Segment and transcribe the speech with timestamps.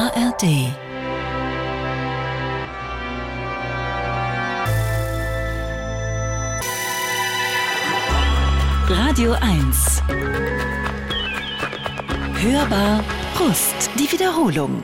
[0.00, 0.44] ARD
[8.88, 10.02] Radio 1
[12.40, 14.82] Hörbar Brust, die Wiederholung.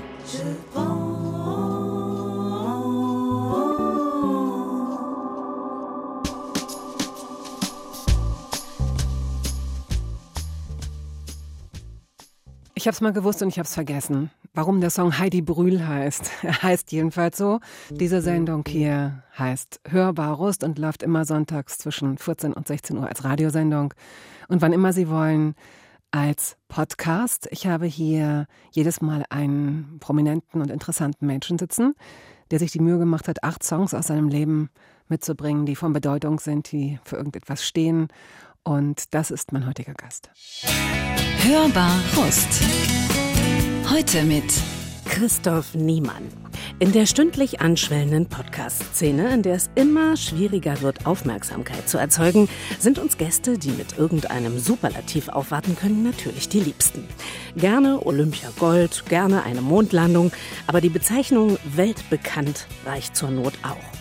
[12.87, 15.89] Ich habe es mal gewusst und ich habe es vergessen, warum der Song Heidi Brühl
[15.89, 16.31] heißt.
[16.45, 17.59] Er heißt jedenfalls so.
[17.91, 23.09] Diese Sendung hier heißt Hörbar Rust und läuft immer sonntags zwischen 14 und 16 Uhr
[23.09, 23.93] als Radiosendung
[24.47, 25.57] und wann immer Sie wollen
[26.13, 27.49] als Podcast.
[27.51, 31.97] Ich habe hier jedes Mal einen prominenten und interessanten Menschen sitzen,
[32.53, 34.71] der sich die Mühe gemacht hat, acht Songs aus seinem Leben
[35.09, 38.07] mitzubringen, die von Bedeutung sind, die für irgendetwas stehen.
[38.67, 40.29] Und das ist mein heutiger Gast.
[41.45, 42.49] Hörbar Rust.
[43.89, 44.43] Heute mit
[45.05, 46.25] Christoph Niemann.
[46.81, 52.49] In der stündlich anschwellenden Podcast-Szene, in der es immer schwieriger wird, Aufmerksamkeit zu erzeugen,
[52.81, 57.07] sind uns Gäste, die mit irgendeinem Superlativ aufwarten können, natürlich die Liebsten.
[57.55, 60.33] Gerne Olympia Gold, gerne eine Mondlandung,
[60.67, 63.96] aber die Bezeichnung weltbekannt reicht zur Not auch.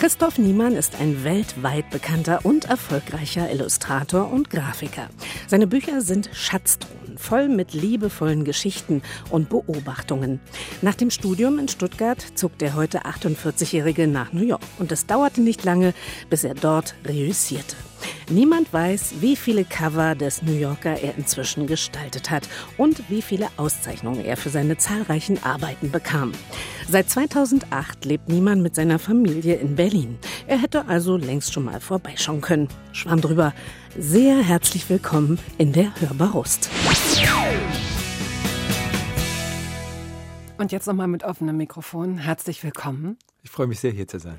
[0.00, 5.10] Christoph Niemann ist ein weltweit bekannter und erfolgreicher Illustrator und Grafiker.
[5.46, 10.40] Seine Bücher sind Schatztruhen, voll mit liebevollen Geschichten und Beobachtungen.
[10.80, 15.42] Nach dem Studium in Stuttgart zog der heute 48-Jährige nach New York und es dauerte
[15.42, 15.92] nicht lange,
[16.30, 17.76] bis er dort reüssierte.
[18.30, 23.48] Niemand weiß, wie viele Cover des New Yorker er inzwischen gestaltet hat und wie viele
[23.56, 26.32] Auszeichnungen er für seine zahlreichen Arbeiten bekam.
[26.88, 30.18] Seit 2008 lebt Niemand mit seiner Familie in Berlin.
[30.46, 32.68] Er hätte also längst schon mal vorbeischauen können.
[32.92, 33.54] Schwamm drüber.
[33.98, 36.68] Sehr herzlich willkommen in der Hörbarust.
[40.58, 42.18] Und jetzt nochmal mit offenem Mikrofon.
[42.18, 43.16] Herzlich willkommen.
[43.42, 44.38] Ich freue mich sehr, hier zu sein.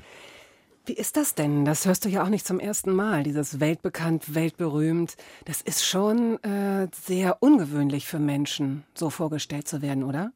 [0.84, 1.64] Wie ist das denn?
[1.64, 5.16] Das hörst du ja auch nicht zum ersten Mal, dieses weltbekannt, weltberühmt.
[5.44, 10.32] Das ist schon äh, sehr ungewöhnlich für Menschen, so vorgestellt zu werden, oder?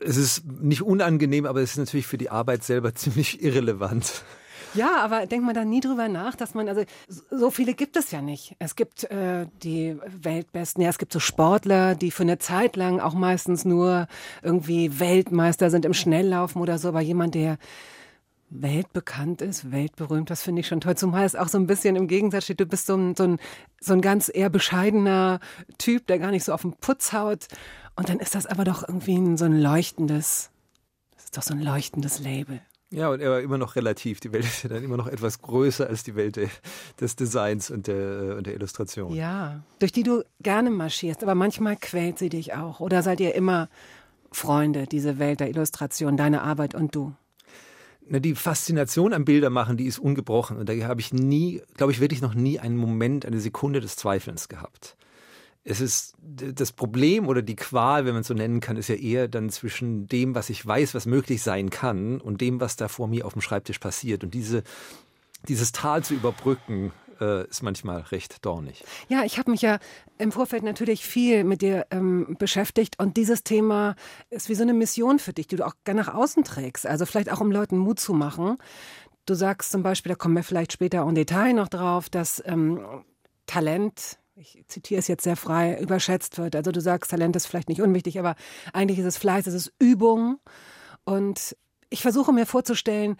[0.00, 4.22] Es ist nicht unangenehm, aber es ist natürlich für die Arbeit selber ziemlich irrelevant.
[4.74, 8.10] Ja, aber denkt man da nie drüber nach, dass man, also so viele gibt es
[8.12, 8.54] ja nicht.
[8.58, 13.00] Es gibt äh, die Weltbesten, ja, es gibt so Sportler, die für eine Zeit lang
[13.00, 14.08] auch meistens nur
[14.42, 17.58] irgendwie Weltmeister sind im Schnelllaufen oder so, aber jemand, der
[18.62, 20.96] weltbekannt ist, weltberühmt, das finde ich schon toll.
[20.96, 23.38] Zumal es auch so ein bisschen im Gegensatz steht, du bist so ein, so ein,
[23.80, 25.40] so ein ganz eher bescheidener
[25.78, 27.46] Typ, der gar nicht so auf den Putz haut.
[27.96, 30.50] Und dann ist das aber doch irgendwie ein, so ein leuchtendes,
[31.16, 32.60] das ist doch so ein leuchtendes Label.
[32.90, 34.20] Ja, und er war immer noch relativ.
[34.20, 36.38] Die Welt ist ja dann immer noch etwas größer als die Welt
[37.00, 39.12] des Designs und der, und der Illustration.
[39.12, 42.78] Ja, durch die du gerne marschierst, aber manchmal quält sie dich auch.
[42.78, 43.68] Oder seid ihr immer
[44.30, 47.14] Freunde, diese Welt der Illustration, deine Arbeit und du?
[48.06, 50.58] Na, die Faszination am Bildermachen, die ist ungebrochen.
[50.58, 53.96] Und da habe ich nie, glaube ich, wirklich noch nie einen Moment, eine Sekunde des
[53.96, 54.96] Zweifelns gehabt.
[55.66, 58.96] Es ist das Problem oder die Qual, wenn man es so nennen kann, ist ja
[58.96, 62.88] eher dann zwischen dem, was ich weiß, was möglich sein kann, und dem, was da
[62.88, 64.22] vor mir auf dem Schreibtisch passiert.
[64.22, 64.62] Und diese,
[65.48, 68.84] dieses Tal zu überbrücken, äh, ist manchmal recht dornig.
[69.08, 69.78] Ja, ich habe mich ja
[70.18, 73.94] im Vorfeld natürlich viel mit dir ähm, beschäftigt und dieses Thema
[74.30, 76.86] ist wie so eine Mission für dich, die du auch gerne nach außen trägst.
[76.86, 78.58] Also vielleicht auch um Leuten Mut zu machen.
[79.26, 83.04] Du sagst zum Beispiel, da kommen wir vielleicht später im Detail noch drauf, dass ähm,
[83.46, 86.56] Talent ich zitiere es jetzt sehr frei, überschätzt wird.
[86.56, 88.34] Also du sagst, Talent ist vielleicht nicht unwichtig, aber
[88.72, 90.40] eigentlich ist es Fleiß, es ist Übung.
[91.04, 91.56] Und
[91.90, 93.16] ich versuche mir vorzustellen,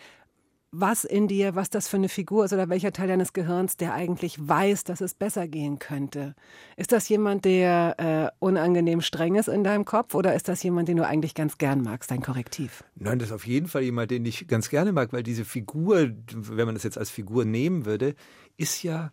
[0.80, 3.94] was in dir, was das für eine Figur ist oder welcher Teil deines Gehirns, der
[3.94, 6.34] eigentlich weiß, dass es besser gehen könnte.
[6.76, 10.88] Ist das jemand, der äh, unangenehm streng ist in deinem Kopf oder ist das jemand,
[10.88, 12.84] den du eigentlich ganz gern magst, dein Korrektiv?
[12.96, 16.10] Nein, das ist auf jeden Fall jemand, den ich ganz gerne mag, weil diese Figur,
[16.32, 18.14] wenn man das jetzt als Figur nehmen würde,
[18.56, 19.12] ist ja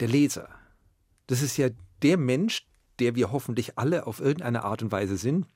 [0.00, 0.48] der Leser.
[1.28, 1.68] Das ist ja
[2.02, 2.66] der Mensch,
[2.98, 5.46] der wir hoffentlich alle auf irgendeine Art und Weise sind,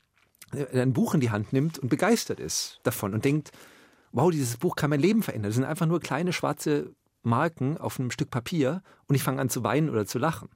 [0.73, 3.53] ein Buch in die Hand nimmt und begeistert ist davon und denkt,
[4.13, 5.51] wow, dieses Buch kann mein Leben verändern.
[5.51, 9.49] Das sind einfach nur kleine schwarze Marken auf einem Stück Papier und ich fange an
[9.49, 10.49] zu weinen oder zu lachen.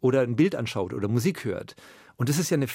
[0.00, 1.74] Oder ein Bild anschaut oder Musik hört.
[2.16, 2.66] Und das ist ja eine,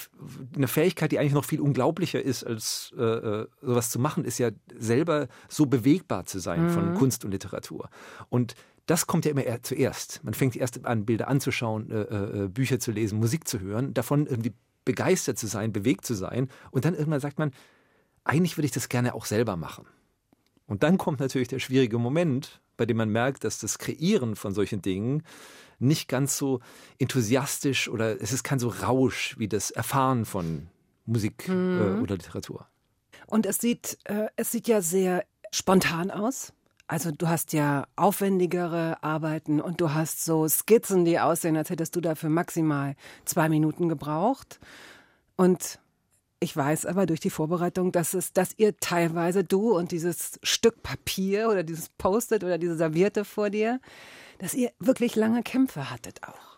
[0.55, 4.37] eine Fähigkeit, die eigentlich noch viel unglaublicher ist, als äh, äh sowas zu machen, ist
[4.39, 6.69] ja selber so bewegbar zu sein mhm.
[6.69, 7.89] von Kunst und Literatur.
[8.29, 8.55] Und
[8.85, 10.23] das kommt ja immer zuerst.
[10.23, 14.27] Man fängt erst an, Bilder anzuschauen, äh, äh, Bücher zu lesen, Musik zu hören, davon
[14.27, 14.53] irgendwie
[14.85, 16.49] begeistert zu sein, bewegt zu sein.
[16.71, 17.51] Und dann irgendwann sagt man,
[18.23, 19.85] eigentlich würde ich das gerne auch selber machen.
[20.65, 24.53] Und dann kommt natürlich der schwierige Moment, bei dem man merkt, dass das Kreieren von
[24.53, 25.23] solchen Dingen
[25.79, 26.61] nicht ganz so
[26.99, 30.67] enthusiastisch oder es ist kein so Rausch wie das Erfahren von
[31.05, 31.97] Musik mhm.
[31.99, 32.67] äh, oder Literatur.
[33.27, 36.53] Und es sieht, äh, es sieht ja sehr spontan aus.
[36.87, 41.95] Also du hast ja aufwendigere Arbeiten und du hast so Skizzen, die aussehen, als hättest
[41.95, 42.95] du dafür maximal
[43.25, 44.59] zwei Minuten gebraucht.
[45.35, 45.79] Und
[46.43, 50.83] ich weiß aber durch die Vorbereitung, dass es, dass ihr teilweise du und dieses Stück
[50.83, 53.79] Papier oder dieses Post-it oder diese Serviette vor dir,
[54.39, 56.53] dass ihr wirklich lange Kämpfe hattet auch.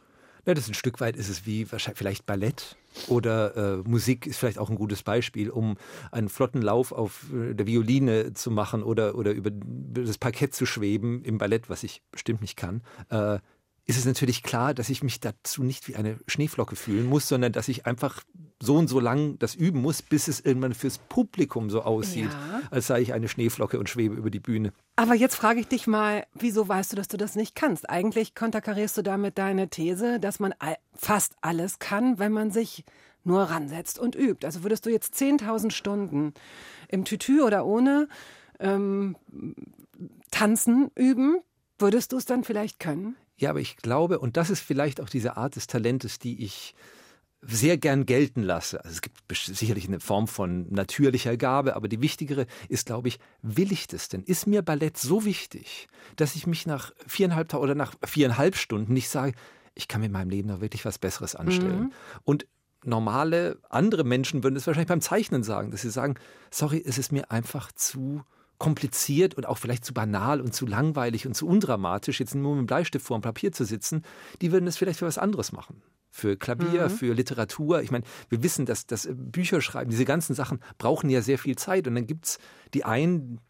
[0.46, 2.78] Ja, das ist ein Stück weit ist es wie wahrscheinlich vielleicht Ballett
[3.08, 5.78] oder äh, Musik ist vielleicht auch ein gutes Beispiel, um
[6.12, 10.66] einen flotten Lauf auf äh, der Violine zu machen oder, oder über das Parkett zu
[10.66, 12.82] schweben im Ballett, was ich bestimmt nicht kann.
[13.10, 13.40] Äh,
[13.86, 17.52] ist es natürlich klar, dass ich mich dazu nicht wie eine Schneeflocke fühlen muss, sondern
[17.52, 18.24] dass ich einfach
[18.62, 22.62] so und so lang das üben muss, bis es irgendwann fürs Publikum so aussieht, ja.
[22.72, 24.74] als sei ich eine Schneeflocke und schwebe über die Bühne.
[24.96, 27.90] Aber jetzt frage ich dich mal, wieso weißt du, dass du das nicht kannst?
[27.90, 30.54] Eigentlich konterkarierst du damit deine These, dass man
[30.94, 32.86] fast alles kann, wenn man sich
[33.24, 34.46] nur ransetzt und übt.
[34.46, 36.34] Also würdest du jetzt 10.000 Stunden
[36.88, 38.08] im Tütü oder ohne
[38.60, 39.16] ähm,
[40.32, 41.40] tanzen üben,
[41.78, 43.16] würdest du es dann vielleicht können?
[43.38, 46.74] Ja, aber ich glaube, und das ist vielleicht auch diese Art des Talentes, die ich
[47.48, 48.84] sehr gern gelten lasse.
[48.84, 53.20] Also es gibt sicherlich eine Form von natürlicher Gabe, aber die wichtigere ist, glaube ich,
[53.42, 54.24] will ich das denn?
[54.24, 59.10] Ist mir Ballett so wichtig, dass ich mich nach viereinhalb oder nach viereinhalb Stunden nicht
[59.10, 59.34] sage,
[59.76, 61.80] ich kann mit meinem Leben noch wirklich was Besseres anstellen.
[61.80, 61.94] Mhm.
[62.24, 62.48] Und
[62.84, 66.16] normale andere Menschen würden es wahrscheinlich beim Zeichnen sagen, dass sie sagen,
[66.50, 68.24] sorry, es ist mir einfach zu
[68.58, 72.64] kompliziert und auch vielleicht zu banal und zu langweilig und zu undramatisch, jetzt nur mit
[72.64, 74.04] dem Bleistift vor dem Papier zu sitzen,
[74.42, 75.82] die würden es vielleicht für was anderes machen.
[76.10, 76.90] Für Klavier, mhm.
[76.90, 77.82] für Literatur.
[77.82, 81.58] Ich meine, wir wissen, dass das Bücher schreiben, diese ganzen Sachen brauchen ja sehr viel
[81.58, 81.88] Zeit.
[81.88, 82.40] Und dann gibt es
[82.74, 83.42] die einen,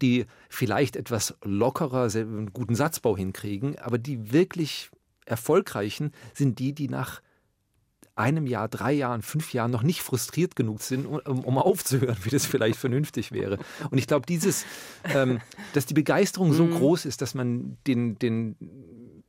[0.00, 4.90] die vielleicht etwas lockerer einen guten Satzbau hinkriegen, aber die wirklich
[5.26, 7.20] erfolgreichen sind die, die nach
[8.20, 12.30] einem Jahr, drei Jahren, fünf Jahren noch nicht frustriert genug sind, um, um aufzuhören, wie
[12.30, 13.58] das vielleicht vernünftig wäre.
[13.90, 14.64] Und ich glaube, dieses,
[15.04, 15.40] ähm,
[15.72, 16.72] dass die Begeisterung so mhm.
[16.72, 18.56] groß ist, dass man den, den,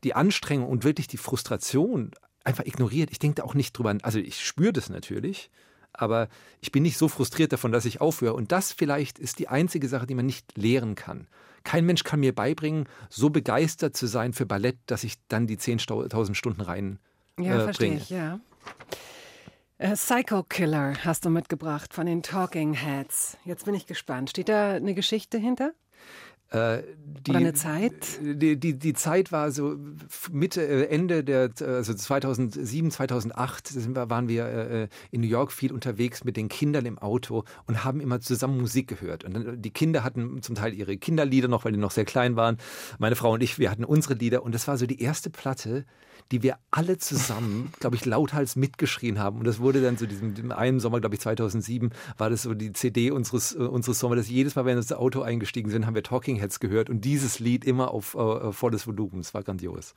[0.04, 2.12] die Anstrengung und wirklich die Frustration
[2.44, 3.12] einfach ignoriert.
[3.12, 5.50] Ich denke da auch nicht drüber, also ich spüre das natürlich,
[5.94, 6.30] aber
[6.60, 8.34] ich bin nicht so frustriert davon, dass ich aufhöre.
[8.34, 11.28] Und das vielleicht ist die einzige Sache, die man nicht lehren kann.
[11.64, 15.58] Kein Mensch kann mir beibringen, so begeistert zu sein für Ballett, dass ich dann die
[15.58, 17.00] 10.000 Stunden rein
[17.40, 18.40] ja, äh, verstehe ich, ja.
[19.78, 23.38] Äh, Psycho Killer hast du mitgebracht von den Talking Heads.
[23.46, 24.30] Jetzt bin ich gespannt.
[24.30, 25.74] Steht da eine Geschichte hinter?
[26.52, 28.20] Äh, die, Oder eine Zeit?
[28.22, 29.78] Die, die, die Zeit war so
[30.32, 33.74] Mitte, äh, Ende der, also 2007, 2008
[34.10, 38.02] waren wir äh, in New York viel unterwegs mit den Kindern im Auto und haben
[38.02, 39.24] immer zusammen Musik gehört.
[39.24, 42.58] Und die Kinder hatten zum Teil ihre Kinderlieder noch, weil die noch sehr klein waren.
[43.00, 45.86] Meine Frau und ich, wir hatten unsere Lieder und das war so die erste Platte,
[46.32, 49.40] die wir alle zusammen, glaube ich, lauthals mitgeschrien haben.
[49.40, 52.74] Und das wurde dann so diesem einen Sommer, glaube ich, 2007, war das so die
[52.74, 55.96] CD unseres, äh, unseres Sommers, dass jedes Mal, wenn wir ins Auto eingestiegen sind, haben
[55.96, 59.20] wir Talking Heads gehört und dieses Lied immer auf äh, volles Volumen.
[59.20, 59.94] Es war grandios.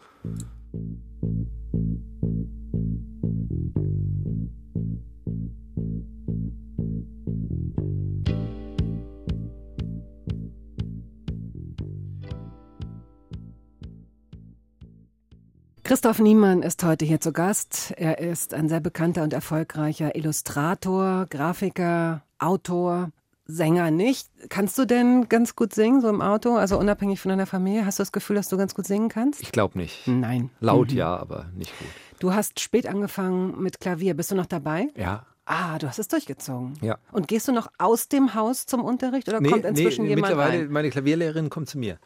[15.94, 17.94] Christoph Niemann ist heute hier zu Gast.
[17.96, 23.12] Er ist ein sehr bekannter und erfolgreicher Illustrator, Grafiker, Autor,
[23.46, 24.28] Sänger nicht.
[24.48, 27.86] Kannst du denn ganz gut singen, so im Auto, also unabhängig von deiner Familie?
[27.86, 29.40] Hast du das Gefühl, dass du ganz gut singen kannst?
[29.40, 30.08] Ich glaube nicht.
[30.08, 30.50] Nein.
[30.58, 30.96] Laut mhm.
[30.96, 31.86] ja, aber nicht gut.
[32.18, 34.14] Du hast spät angefangen mit Klavier.
[34.14, 34.88] Bist du noch dabei?
[34.96, 35.26] Ja.
[35.44, 36.74] Ah, du hast es durchgezogen.
[36.82, 36.98] Ja.
[37.12, 40.32] Und gehst du noch aus dem Haus zum Unterricht oder nee, kommt inzwischen nee, jemand
[40.32, 40.72] mittlerweile, rein?
[40.72, 42.00] Meine Klavierlehrerin kommt zu mir.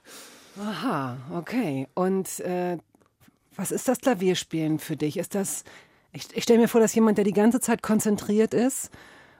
[0.61, 1.87] Aha, okay.
[1.95, 2.79] Und äh,
[3.59, 5.19] was ist das Klavierspielen für dich?
[5.19, 5.65] Ist das,
[6.13, 8.91] ich, ich stelle mir vor, dass jemand, der die ganze Zeit konzentriert ist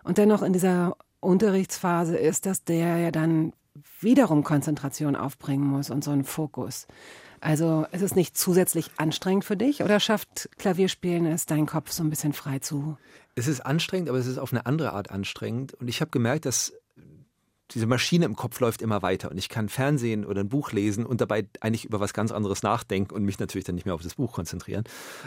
[0.03, 3.53] und dennoch in dieser Unterrichtsphase ist, dass der ja dann
[4.01, 6.89] wiederum Konzentration aufbringen muss und so einen Fokus.
[7.41, 12.03] Also ist es nicht zusätzlich anstrengend für dich oder schafft Klavierspielen es, deinen Kopf so
[12.03, 12.99] ein bisschen frei zu?
[13.37, 15.75] Es ist anstrengend, aber es ist auf eine andere Art anstrengend.
[15.75, 16.73] Und ich habe gemerkt, dass
[17.73, 21.05] diese Maschine im Kopf läuft immer weiter und ich kann Fernsehen oder ein Buch lesen
[21.05, 24.03] und dabei eigentlich über was ganz anderes nachdenken und mich natürlich dann nicht mehr auf
[24.03, 24.85] das Buch konzentrieren.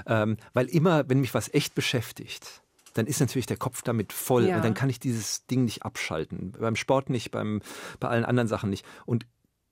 [0.07, 2.61] Ähm, weil immer, wenn mich was echt beschäftigt,
[2.93, 4.57] dann ist natürlich der Kopf damit voll ja.
[4.57, 6.51] und dann kann ich dieses Ding nicht abschalten.
[6.59, 7.61] Beim Sport nicht, beim,
[7.99, 8.85] bei allen anderen Sachen nicht.
[9.05, 9.25] Und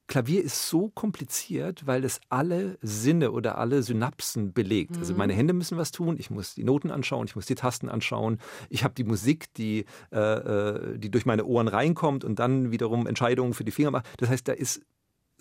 [0.10, 4.90] Klavier ist so kompliziert, weil es alle Sinne oder alle Synapsen belegt.
[4.92, 5.02] Also mhm.
[5.04, 7.88] Also meine Hände müssen was tun, ich muss die Noten anschauen, ich muss die Tasten
[7.90, 8.40] anschauen,
[8.70, 13.08] ich habe die Musik, die, äh, äh, die durch meine Ohren reinkommt und dann wiederum
[13.08, 14.08] Entscheidungen für die Finger macht.
[14.18, 14.82] Das heißt, da ist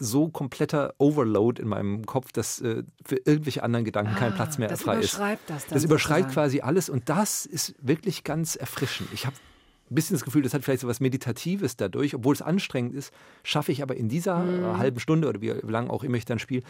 [0.01, 4.69] so kompletter Overload in meinem Kopf, dass äh, für irgendwelche anderen Gedanken kein Platz mehr
[4.69, 5.15] Ah, das frei ist.
[5.15, 6.35] überschreibt das dann Das überschreibt sozusagen.
[6.35, 9.09] quasi alles und das ist wirklich ganz erfrischend.
[9.13, 9.35] Ich habe
[9.91, 13.13] ein bisschen das Gefühl, das hat vielleicht so was Meditatives dadurch, obwohl es anstrengend ist,
[13.43, 14.65] schaffe ich aber in dieser Mhm.
[14.75, 16.63] äh, halben Stunde oder wie lange auch immer ich dann spiele,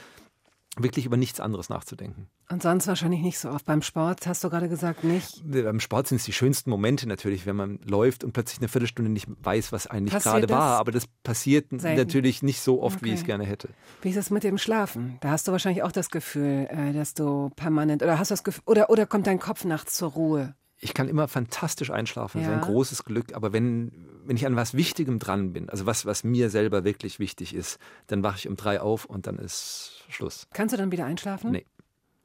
[0.80, 2.28] wirklich über nichts anderes nachzudenken.
[2.48, 3.64] Und sonst wahrscheinlich nicht so oft.
[3.64, 5.42] Beim Sport hast du gerade gesagt, nicht.
[5.44, 9.10] Beim Sport sind es die schönsten Momente natürlich, wenn man läuft und plötzlich eine Viertelstunde
[9.10, 10.78] nicht weiß, was eigentlich gerade war.
[10.78, 11.96] Aber das passiert Selten.
[11.98, 13.26] natürlich nicht so oft, wie ich es Okay.
[13.26, 13.70] gerne hätte.
[14.02, 15.16] Wie ist es mit dem Schlafen?
[15.20, 18.44] Da hast du wahrscheinlich auch das Gefühl, äh, dass du permanent oder hast du das
[18.44, 20.54] Gefühl, oder, oder kommt dein Kopf nachts zur Ruhe?
[20.80, 22.58] Ich kann immer fantastisch einschlafen, das ist Ja.
[22.58, 23.34] ein großes Glück.
[23.34, 27.18] Aber wenn, wenn ich an was Wichtigem dran bin, also was, was mir selber wirklich
[27.18, 30.46] wichtig ist, dann wache ich um drei auf und dann ist Schluss.
[30.52, 31.50] Kannst du dann wieder einschlafen?
[31.50, 31.66] Nee.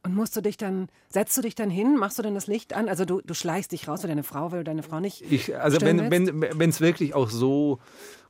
[0.06, 2.74] Und musst du dich dann, setzt du dich dann hin, machst du dann das Licht
[2.74, 2.90] an?
[2.90, 5.22] Also du, du schleichst dich raus, weil deine Frau will, deine Frau nicht.
[5.32, 7.80] Ich, also wenn wenn, es wirklich auch so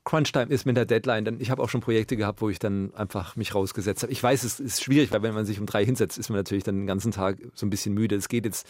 [0.06, 2.94] Crunch-Time ist mit der Deadline, dann ich habe auch schon Projekte gehabt, wo ich dann
[2.94, 4.14] einfach mich rausgesetzt habe.
[4.14, 6.64] Ich weiß, es ist schwierig, weil wenn man sich um drei hinsetzt, ist man natürlich
[6.64, 8.16] dann den ganzen Tag so ein bisschen müde.
[8.16, 8.68] Es geht jetzt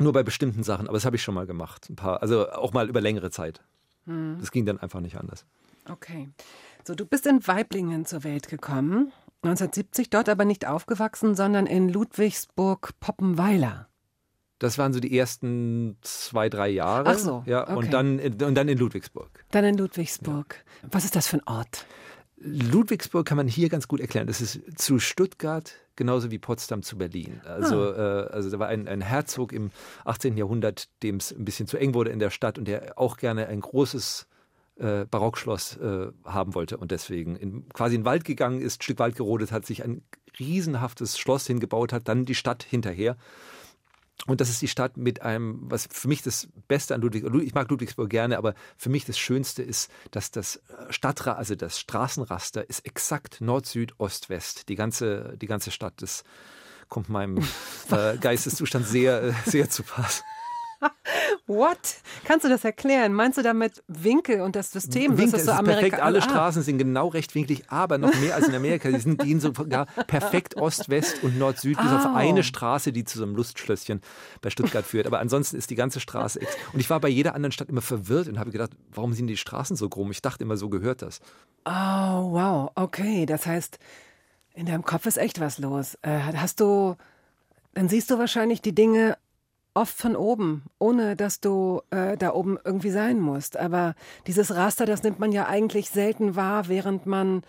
[0.00, 1.88] nur bei bestimmten Sachen, aber das habe ich schon mal gemacht.
[1.90, 3.62] Ein paar, also auch mal über längere Zeit.
[4.04, 4.36] Hm.
[4.40, 5.44] Das ging dann einfach nicht anders.
[5.88, 6.28] Okay.
[6.84, 9.12] So, du bist in Weiblingen zur Welt gekommen,
[9.42, 13.88] 1970, dort aber nicht aufgewachsen, sondern in Ludwigsburg-Poppenweiler.
[14.58, 17.10] Das waren so die ersten zwei, drei Jahre.
[17.10, 17.74] Ach so, Ja, okay.
[17.76, 19.44] und, dann, in- und dann in Ludwigsburg.
[19.52, 20.64] Dann in Ludwigsburg.
[20.90, 21.86] Was ist das für ein Ort?
[22.36, 24.26] Ludwigsburg kann man hier ganz gut erklären.
[24.26, 27.42] Das ist zu Stuttgart genauso wie Potsdam zu Berlin.
[27.44, 29.70] Also, äh, also da war ein, ein Herzog im
[30.06, 30.38] 18.
[30.38, 33.48] Jahrhundert, dem es ein bisschen zu eng wurde in der Stadt und der auch gerne
[33.48, 34.26] ein großes
[34.76, 38.82] äh, Barockschloss äh, haben wollte und deswegen in, quasi in den Wald gegangen ist, ein
[38.82, 40.02] Stück Wald gerodet hat, sich ein
[40.38, 43.16] riesenhaftes Schloss hingebaut hat, dann die Stadt hinterher.
[44.26, 47.54] Und das ist die Stadt mit einem, was für mich das Beste an Ludwig, ich
[47.54, 50.60] mag Ludwigsburg gerne, aber für mich das Schönste ist, dass das
[50.90, 54.68] Stadtra, also das Straßenraster ist exakt Nord, Süd, Ost, West.
[54.68, 56.24] Die ganze, die ganze Stadt, das
[56.88, 57.38] kommt meinem
[57.90, 60.24] äh, Geisteszustand sehr, äh, sehr zu Pass.
[61.46, 61.78] What?
[62.24, 63.12] Kannst du das erklären?
[63.12, 65.12] Meinst du damit Winkel und das System?
[65.18, 66.22] Winkel, das ist so ist Amerika perfekt, alle Ah.
[66.22, 68.88] Straßen sind genau rechtwinklig, aber noch mehr als in Amerika.
[68.90, 72.14] Die sind gehen sogar perfekt Ost, West und Nord, Süd, bis auf Au.
[72.14, 74.00] eine Straße, die zu so einem Lustschlösschen
[74.40, 75.06] bei Stuttgart führt.
[75.06, 76.40] Aber ansonsten ist die ganze Straße.
[76.40, 79.26] ex- Und ich war bei jeder anderen Stadt immer verwirrt und habe gedacht, warum sind
[79.26, 80.10] die Straßen so krumm?
[80.10, 81.20] Ich dachte immer, so gehört das.
[81.64, 82.70] Oh, wow.
[82.74, 83.78] Okay, das heißt,
[84.54, 85.96] in deinem Kopf ist echt was los.
[86.02, 86.96] Äh, hast du,
[87.74, 89.16] dann siehst du wahrscheinlich die Dinge
[89.80, 93.56] oft von oben, ohne dass du äh, da oben irgendwie sein musst.
[93.56, 93.94] Aber
[94.26, 97.42] dieses Raster, das nimmt man ja eigentlich selten wahr, während man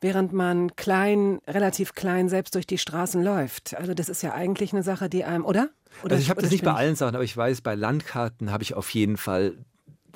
[0.00, 3.74] während man klein, relativ klein selbst durch die Straßen läuft.
[3.74, 5.70] Also das ist ja eigentlich eine Sache, die einem, oder?
[6.02, 8.62] oder Also ich habe das nicht bei allen Sachen, aber ich weiß, bei Landkarten habe
[8.62, 9.54] ich auf jeden Fall.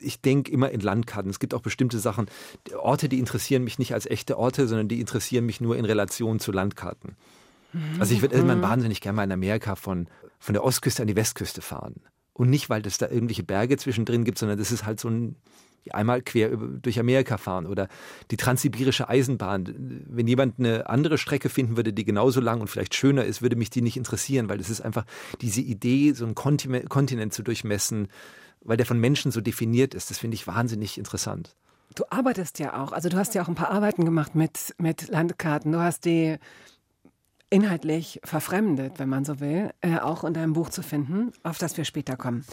[0.00, 1.30] Ich denke immer in Landkarten.
[1.30, 2.26] Es gibt auch bestimmte Sachen,
[2.76, 6.38] Orte, die interessieren mich nicht als echte Orte, sondern die interessieren mich nur in Relation
[6.38, 7.16] zu Landkarten.
[7.98, 11.16] Also ich würde irgendwann wahnsinnig gerne mal in Amerika von, von der Ostküste an die
[11.16, 11.96] Westküste fahren.
[12.32, 15.36] Und nicht, weil es da irgendwelche Berge zwischendrin gibt, sondern das ist halt so ein
[15.94, 17.88] einmal quer durch Amerika fahren oder
[18.30, 20.04] die transsibirische Eisenbahn.
[20.08, 23.56] Wenn jemand eine andere Strecke finden würde, die genauso lang und vielleicht schöner ist, würde
[23.56, 25.04] mich die nicht interessieren, weil es ist einfach
[25.40, 28.08] diese Idee, so einen Kontinent, Kontinent zu durchmessen,
[28.60, 30.10] weil der von Menschen so definiert ist.
[30.10, 31.54] Das finde ich wahnsinnig interessant.
[31.94, 35.08] Du arbeitest ja auch, also du hast ja auch ein paar Arbeiten gemacht mit, mit
[35.08, 35.72] Landkarten.
[35.72, 36.36] Du hast die
[37.50, 41.76] inhaltlich verfremdet, wenn man so will, äh, auch in deinem Buch zu finden, auf das
[41.76, 42.44] wir später kommen.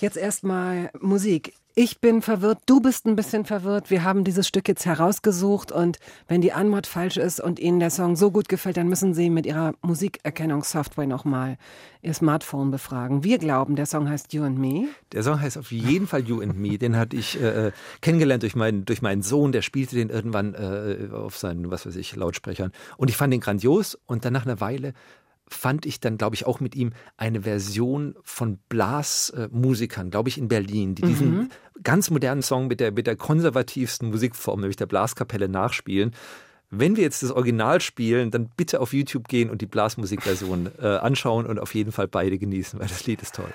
[0.00, 1.54] Jetzt erstmal Musik.
[1.74, 3.88] Ich bin verwirrt, du bist ein bisschen verwirrt.
[3.88, 5.98] Wir haben dieses Stück jetzt herausgesucht und
[6.28, 9.30] wenn die Antwort falsch ist und Ihnen der Song so gut gefällt, dann müssen Sie
[9.30, 11.56] mit Ihrer Musikerkennungssoftware nochmal
[12.02, 13.24] Ihr Smartphone befragen.
[13.24, 14.88] Wir glauben, der Song heißt You and Me.
[15.12, 16.76] Der Song heißt auf jeden Fall You and Me.
[16.76, 19.52] Den hatte ich äh, kennengelernt durch meinen, durch meinen Sohn.
[19.52, 22.72] Der spielte den irgendwann äh, auf seinen, was weiß ich, Lautsprechern.
[22.98, 23.98] Und ich fand den grandios.
[24.04, 24.92] Und dann nach einer Weile
[25.52, 30.48] fand ich dann, glaube ich, auch mit ihm eine Version von Blasmusikern, glaube ich, in
[30.48, 31.50] Berlin, die diesen
[31.82, 36.14] ganz modernen Song mit der, mit der konservativsten Musikform, nämlich der Blaskapelle, nachspielen.
[36.70, 40.86] Wenn wir jetzt das Original spielen, dann bitte auf YouTube gehen und die Blasmusikversion äh,
[40.86, 43.52] anschauen und auf jeden Fall beide genießen, weil das Lied ist toll.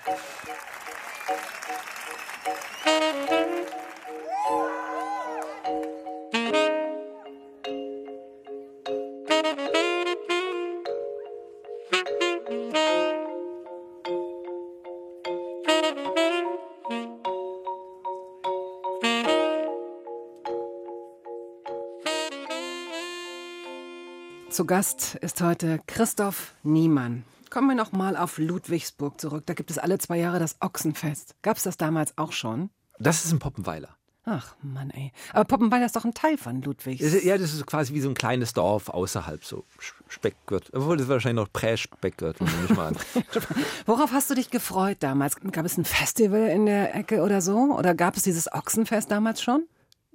[24.57, 27.25] Zu Gast ist heute Christoph Niemann.
[27.51, 29.43] Kommen wir noch mal auf Ludwigsburg zurück.
[29.45, 31.35] Da gibt es alle zwei Jahre das Ochsenfest.
[31.43, 32.71] Gab es das damals auch schon?
[32.97, 33.89] Das ist ein Poppenweiler.
[34.25, 35.11] Ach Mann, ey.
[35.31, 37.03] Aber Poppenweiler ist doch ein Teil von Ludwigs.
[37.03, 39.63] Das ist, ja, das ist quasi wie so ein kleines Dorf außerhalb, so
[40.07, 40.75] Speckgürtel.
[40.75, 42.97] Obwohl, das wahrscheinlich noch Prä-Speckgürtel, nehme ich mal an.
[43.85, 45.35] Worauf hast du dich gefreut damals?
[45.35, 47.77] Gab es ein Festival in der Ecke oder so?
[47.77, 49.67] Oder gab es dieses Ochsenfest damals schon?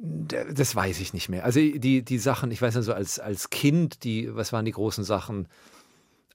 [0.04, 1.44] Das weiß ich nicht mehr.
[1.44, 4.73] Also die, die Sachen, ich weiß ja so als, als Kind, die, was waren die
[4.73, 5.47] großen Sachen?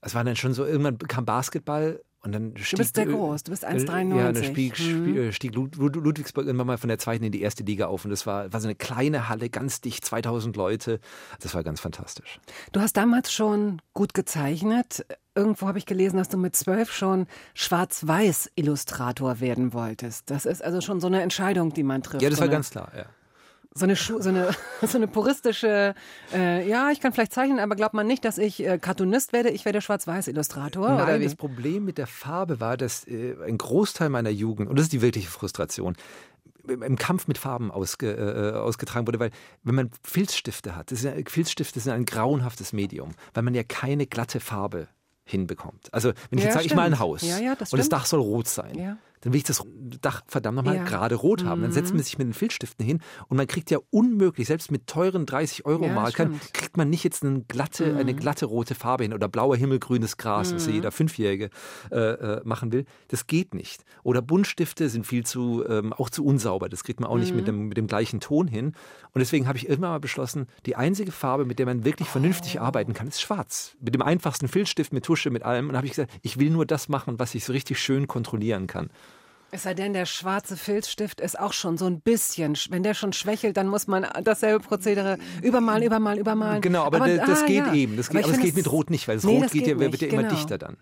[0.00, 3.44] Es war dann schon so, irgendwann kam Basketball und dann stieg, du bist sehr groß,
[3.44, 4.16] du bist 1,93.
[4.16, 5.32] Ja, dann stieg, mhm.
[5.32, 8.50] stieg Ludwigsburg irgendwann mal von der zweiten in die erste Liga auf und das war,
[8.50, 10.98] war so eine kleine Halle, ganz dicht, 2000 Leute.
[11.40, 12.40] Das war ganz fantastisch.
[12.72, 15.04] Du hast damals schon gut gezeichnet.
[15.34, 20.30] Irgendwo habe ich gelesen, dass du mit zwölf schon Schwarz-Weiß-Illustrator werden wolltest.
[20.30, 22.22] Das ist also schon so eine Entscheidung, die man trifft.
[22.22, 23.04] Ja, das war ganz klar, ja
[23.74, 24.50] so eine, so eine,
[24.82, 25.94] so eine puristische,
[26.32, 29.50] äh, ja, ich kann vielleicht zeichnen, aber glaubt man nicht, dass ich äh, Cartoonist werde,
[29.50, 30.88] ich werde Schwarz-Weiß-Illustrator?
[30.88, 34.84] Nein, das Problem mit der Farbe war, dass äh, ein Großteil meiner Jugend, und das
[34.84, 35.96] ist die wirkliche Frustration,
[36.66, 39.30] im Kampf mit Farben ausge, äh, ausgetragen wurde, weil
[39.62, 44.06] wenn man Filzstifte hat, ist ja, Filzstifte sind ein grauenhaftes Medium, weil man ja keine
[44.06, 44.88] glatte Farbe
[45.24, 45.92] hinbekommt.
[45.92, 48.20] Also wenn ich ja, jetzt sage, ich mal ein Haus ja, und das Dach soll
[48.20, 49.64] rot sein, dann will ich das
[50.00, 50.84] Dach verdammt nochmal ja.
[50.84, 51.62] gerade rot haben.
[51.62, 52.04] Dann setzt man mhm.
[52.04, 56.38] sich mit den Filzstiften hin und man kriegt ja unmöglich, selbst mit teuren 30-Euro-Markern, ja,
[56.52, 57.98] kriegt man nicht jetzt eine glatte, mhm.
[57.98, 60.54] eine glatte rote Farbe hin oder blauer himmelgrünes Gras, mhm.
[60.54, 61.50] das jeder Fünfjährige
[61.90, 62.84] äh, äh, machen will.
[63.08, 63.84] Das geht nicht.
[64.02, 66.68] Oder Buntstifte sind viel zu, ähm, auch zu unsauber.
[66.68, 67.20] Das kriegt man auch mhm.
[67.20, 67.46] nicht mit mhm.
[67.46, 68.72] dem, mit dem gleichen Ton hin.
[69.12, 72.58] Und deswegen habe ich irgendwann mal beschlossen, die einzige Farbe, mit der man wirklich vernünftig
[72.58, 72.62] oh.
[72.62, 73.76] arbeiten kann, ist schwarz.
[73.80, 75.68] Mit dem einfachsten Filzstift, mit Tusche, mit allem.
[75.68, 78.66] Und habe ich gesagt, ich will nur das machen, was ich so richtig schön kontrollieren
[78.66, 78.90] kann.
[79.50, 83.14] Es sei denn, der schwarze Filzstift ist auch schon so ein bisschen, wenn der schon
[83.14, 86.60] schwächelt, dann muss man dasselbe Prozedere übermalen, übermalen, übermalen.
[86.60, 87.72] Genau, aber, aber das ah, geht ja.
[87.72, 87.96] eben.
[87.96, 89.66] Das geht, aber, aber es geht mit Rot nicht, weil das nee, Rot das geht
[89.66, 90.34] ja, wird ja immer genau.
[90.34, 90.76] dichter dann.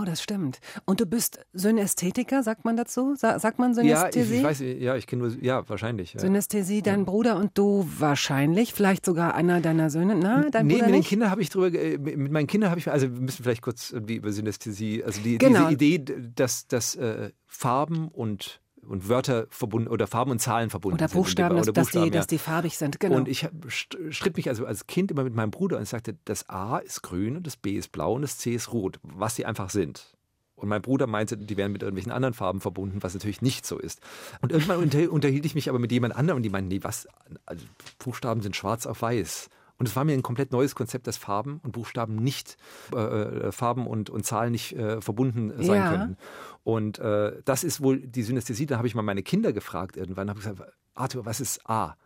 [0.00, 0.58] Oh, das stimmt.
[0.84, 3.14] Und du bist Synästhetiker, sagt man dazu?
[3.14, 4.42] sagt man Synästhesie?
[4.42, 6.14] Ja, ich, ich weiß, ja, ich kenne nur, ja, wahrscheinlich.
[6.14, 6.20] Ja.
[6.20, 7.04] Synästhesie, dein ja.
[7.04, 10.14] Bruder und du wahrscheinlich, vielleicht sogar einer deiner Söhne.
[10.14, 12.90] Na, dein nee, Bruder mit den Kindern habe ich drüber, mit meinen Kindern habe ich,
[12.90, 15.68] also wir müssen vielleicht kurz irgendwie über Synästhesie, also die, genau.
[15.68, 20.96] diese Idee, dass, dass äh, Farben und und Wörter verbunden oder Farben und Zahlen verbunden
[20.96, 21.62] oder Buchstaben, sind.
[21.62, 22.20] Oder dass, Buchstaben, dass, die, ja.
[22.20, 23.16] dass die farbig sind, genau.
[23.16, 26.78] Und ich stritt mich also als Kind immer mit meinem Bruder und sagte, das A
[26.78, 29.70] ist grün und das B ist blau und das C ist rot, was sie einfach
[29.70, 30.16] sind.
[30.54, 33.78] Und mein Bruder meinte, die wären mit irgendwelchen anderen Farben verbunden, was natürlich nicht so
[33.78, 34.00] ist.
[34.42, 37.08] Und irgendwann unter, unterhielt ich mich aber mit jemand anderem und die meinten, nee, was?
[37.46, 37.64] Also
[37.98, 39.48] Buchstaben sind schwarz auf weiß.
[39.82, 42.56] Und es war mir ein komplett neues Konzept, dass Farben und Buchstaben nicht,
[42.94, 45.90] äh, äh Farben und, und Zahlen nicht äh, verbunden sein ja.
[45.90, 46.16] können.
[46.62, 48.66] Und äh, das ist wohl die Synästhesie.
[48.66, 50.62] Da habe ich mal meine Kinder gefragt irgendwann, habe gesagt,
[50.94, 51.96] Arthur, was ist A?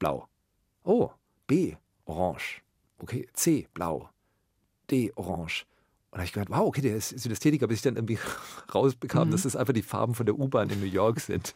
[0.00, 0.26] Blau.
[0.82, 1.12] Oh,
[1.46, 2.62] B, orange.
[2.98, 4.08] Okay, C, blau.
[4.90, 5.64] D, orange.
[6.16, 8.18] Und da habe ich gedacht, wow, okay, der ist Synästhetiker, bis ich dann irgendwie
[8.74, 9.32] rausbekam, mhm.
[9.32, 11.54] dass das einfach die Farben von der U-Bahn in New York sind.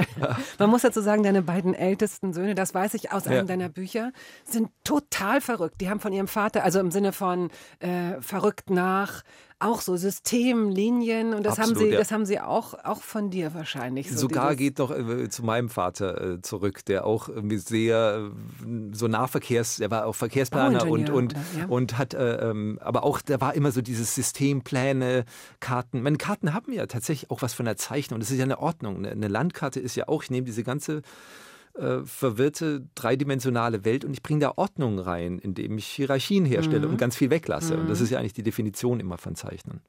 [0.58, 3.44] Man muss dazu sagen, deine beiden ältesten Söhne, das weiß ich aus einem ja.
[3.44, 4.12] deiner Bücher,
[4.42, 5.80] sind total verrückt.
[5.80, 9.22] Die haben von ihrem Vater, also im Sinne von äh, verrückt nach,
[9.62, 11.98] auch so Systemlinien und das Absolut, haben sie, ja.
[11.98, 14.10] das haben sie auch, auch von dir wahrscheinlich.
[14.10, 18.66] So Sogar geht noch äh, zu meinem Vater äh, zurück, der auch irgendwie sehr äh,
[18.92, 21.66] so Nahverkehrs, der war auch Verkehrsplaner und und oder, ja.
[21.66, 25.24] und hat, äh, ähm, aber auch da war immer so dieses Systempläne,
[25.60, 26.02] Karten.
[26.02, 28.20] Meine Karten haben ja tatsächlich auch was von der Zeichnung.
[28.20, 29.04] Das ist ja eine Ordnung.
[29.06, 30.22] Eine Landkarte ist ja auch.
[30.22, 31.02] Ich nehme diese ganze
[31.74, 36.92] äh, verwirrte dreidimensionale Welt und ich bringe da Ordnung rein, indem ich Hierarchien herstelle mhm.
[36.92, 37.74] und ganz viel weglasse.
[37.74, 37.80] Mhm.
[37.82, 38.04] Und das mhm.
[38.04, 39.80] ist ja eigentlich die Definition immer von Zeichnen.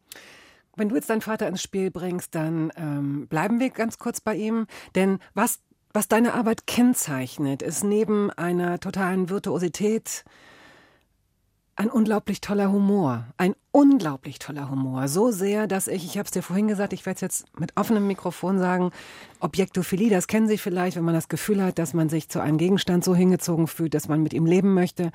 [0.75, 4.35] Wenn du jetzt deinen Vater ins Spiel bringst, dann ähm, bleiben wir ganz kurz bei
[4.35, 4.65] ihm.
[4.95, 5.59] Denn was,
[5.93, 10.23] was deine Arbeit kennzeichnet, ist neben einer totalen Virtuosität
[11.75, 13.27] ein unglaublich toller Humor.
[13.37, 15.07] Ein unglaublich toller Humor.
[15.07, 17.75] So sehr, dass ich, ich habe es dir vorhin gesagt, ich werde es jetzt mit
[17.75, 18.91] offenem Mikrofon sagen,
[19.39, 22.57] Objektophilie, das kennen Sie vielleicht, wenn man das Gefühl hat, dass man sich zu einem
[22.57, 25.11] Gegenstand so hingezogen fühlt, dass man mit ihm leben möchte.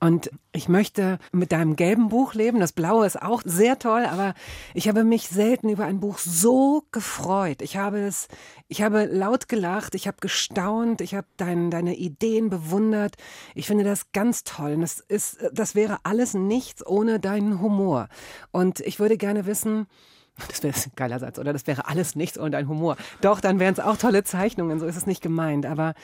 [0.00, 2.60] Und ich möchte mit deinem gelben Buch leben.
[2.60, 4.34] Das blaue ist auch sehr toll, aber
[4.74, 7.62] ich habe mich selten über ein Buch so gefreut.
[7.62, 8.28] Ich habe es,
[8.68, 13.16] ich habe laut gelacht, ich habe gestaunt, ich habe dein, deine Ideen bewundert.
[13.54, 14.74] Ich finde das ganz toll.
[14.74, 17.99] Und das ist, das wäre alles nichts ohne deinen Humor.
[18.00, 18.08] Humor.
[18.52, 19.86] Und ich würde gerne wissen,
[20.48, 21.52] das wäre ein geiler Satz, oder?
[21.52, 22.96] Das wäre alles nichts ohne dein Humor.
[23.20, 25.66] Doch, dann wären es auch tolle Zeichnungen, so ist es nicht gemeint.
[25.66, 25.94] Aber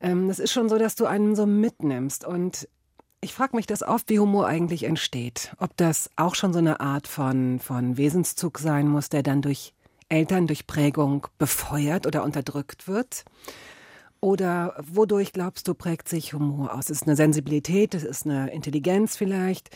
[0.00, 2.24] ähm, es ist schon so, dass du einen so mitnimmst.
[2.24, 2.68] Und
[3.20, 5.54] ich frage mich das oft, wie Humor eigentlich entsteht.
[5.58, 9.72] Ob das auch schon so eine Art von, von Wesenszug sein muss, der dann durch
[10.08, 13.24] Eltern, durch Prägung befeuert oder unterdrückt wird.
[14.20, 16.88] Oder wodurch glaubst du, prägt sich Humor aus?
[16.88, 19.68] Ist es eine Sensibilität, ist es eine Intelligenz vielleicht?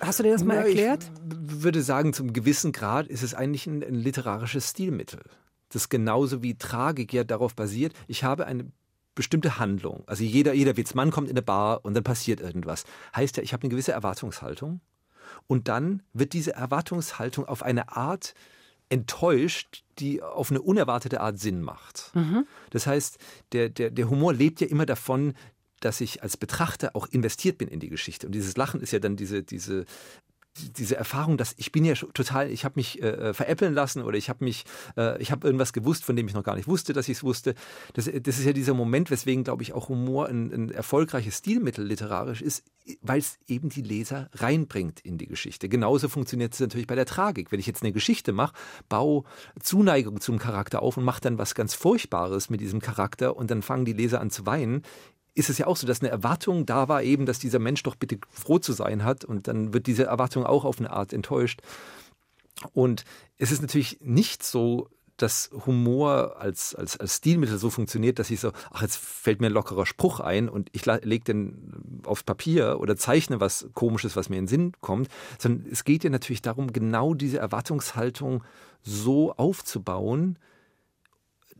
[0.00, 1.10] Hast du dir das mal erklärt?
[1.48, 5.22] Ich würde sagen, zum gewissen Grad ist es eigentlich ein, ein literarisches Stilmittel.
[5.70, 8.70] Das genauso wie Tragik ja darauf basiert, ich habe eine
[9.14, 10.04] bestimmte Handlung.
[10.06, 12.84] Also jeder, jeder Witzmann kommt in eine Bar und dann passiert irgendwas.
[13.14, 14.80] Heißt ja, ich habe eine gewisse Erwartungshaltung
[15.46, 18.34] und dann wird diese Erwartungshaltung auf eine Art
[18.88, 22.12] enttäuscht, die auf eine unerwartete Art Sinn macht.
[22.14, 22.46] Mhm.
[22.70, 23.18] Das heißt,
[23.52, 25.34] der, der, der Humor lebt ja immer davon,
[25.80, 28.26] dass ich als Betrachter auch investiert bin in die Geschichte.
[28.26, 29.84] Und dieses Lachen ist ja dann diese, diese
[30.56, 34.16] diese Erfahrung, dass ich bin ja total, ich habe mich äh, äh, veräppeln lassen oder
[34.16, 34.64] ich habe mich,
[34.96, 37.24] äh, ich habe irgendwas gewusst, von dem ich noch gar nicht wusste, dass ich es
[37.24, 37.54] wusste.
[37.94, 41.84] Das, das, ist ja dieser Moment, weswegen, glaube ich, auch Humor ein, ein erfolgreiches Stilmittel
[41.84, 42.64] literarisch ist,
[43.02, 45.68] weil es eben die Leser reinbringt in die Geschichte.
[45.68, 47.52] Genauso funktioniert es natürlich bei der Tragik.
[47.52, 48.54] Wenn ich jetzt eine Geschichte mache,
[48.88, 49.24] baue
[49.60, 53.62] Zuneigung zum Charakter auf und mache dann was ganz Furchtbares mit diesem Charakter und dann
[53.62, 54.82] fangen die Leser an zu weinen,
[55.36, 57.94] ist es ja auch so, dass eine Erwartung da war eben, dass dieser Mensch doch
[57.94, 61.60] bitte froh zu sein hat und dann wird diese Erwartung auch auf eine Art enttäuscht.
[62.72, 63.04] Und
[63.36, 68.40] es ist natürlich nicht so, dass Humor als, als, als Stilmittel so funktioniert, dass ich
[68.40, 72.78] so, ach, jetzt fällt mir ein lockerer Spruch ein und ich lege den aufs Papier
[72.80, 76.42] oder zeichne was Komisches, was mir in den Sinn kommt, sondern es geht ja natürlich
[76.42, 78.42] darum, genau diese Erwartungshaltung
[78.82, 80.38] so aufzubauen,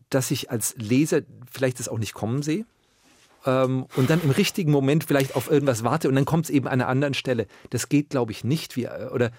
[0.08, 2.64] dass ich als Leser vielleicht das auch nicht kommen sehe
[3.46, 6.66] ähm, und dann im richtigen Moment vielleicht auf irgendwas warte und dann kommt es eben
[6.66, 7.46] an einer anderen Stelle.
[7.70, 8.76] Das geht, glaube ich, nicht.
[8.76, 9.30] Wie, äh, oder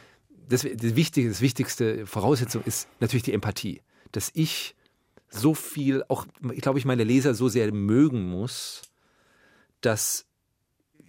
[0.50, 3.82] das, das, Wichtige, das wichtigste Voraussetzung ist natürlich die Empathie.
[4.12, 4.76] Dass ich
[5.30, 8.84] so viel, auch, ich glaube, ich meine Leser so sehr mögen muss,
[9.82, 10.26] dass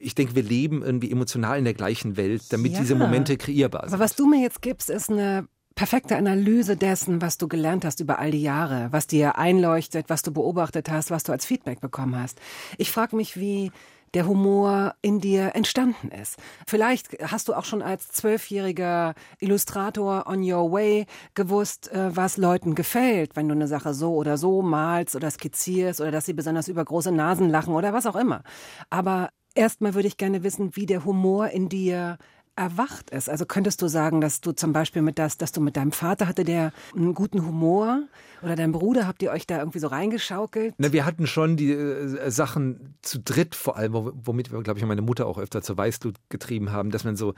[0.00, 2.80] ich denke, wir leben irgendwie emotional in der gleichen Welt, damit ja.
[2.80, 3.94] diese Momente kreierbar sind.
[3.94, 5.48] Aber was du mir jetzt gibst, ist eine
[5.78, 10.22] perfekte Analyse dessen, was du gelernt hast über all die Jahre, was dir einleuchtet, was
[10.22, 12.40] du beobachtet hast, was du als Feedback bekommen hast.
[12.78, 13.70] Ich frage mich, wie
[14.12, 16.36] der Humor in dir entstanden ist.
[16.66, 22.74] Vielleicht hast du auch schon als zwölfjähriger Illustrator on your way gewusst, äh, was Leuten
[22.74, 26.66] gefällt, wenn du eine Sache so oder so malst oder skizzierst oder dass sie besonders
[26.66, 28.42] über große Nasen lachen oder was auch immer.
[28.90, 32.18] Aber erstmal würde ich gerne wissen, wie der Humor in dir
[32.58, 33.30] erwacht ist?
[33.30, 36.26] Also könntest du sagen, dass du zum Beispiel mit das, dass du mit deinem Vater
[36.26, 38.02] hatte, der einen guten Humor
[38.42, 40.74] oder dein Bruder, habt ihr euch da irgendwie so reingeschaukelt?
[40.78, 44.84] Na, wir hatten schon die äh, Sachen zu dritt vor allem, womit wir, glaube ich,
[44.84, 47.34] meine Mutter auch öfter zur Weißglut getrieben haben, dass man so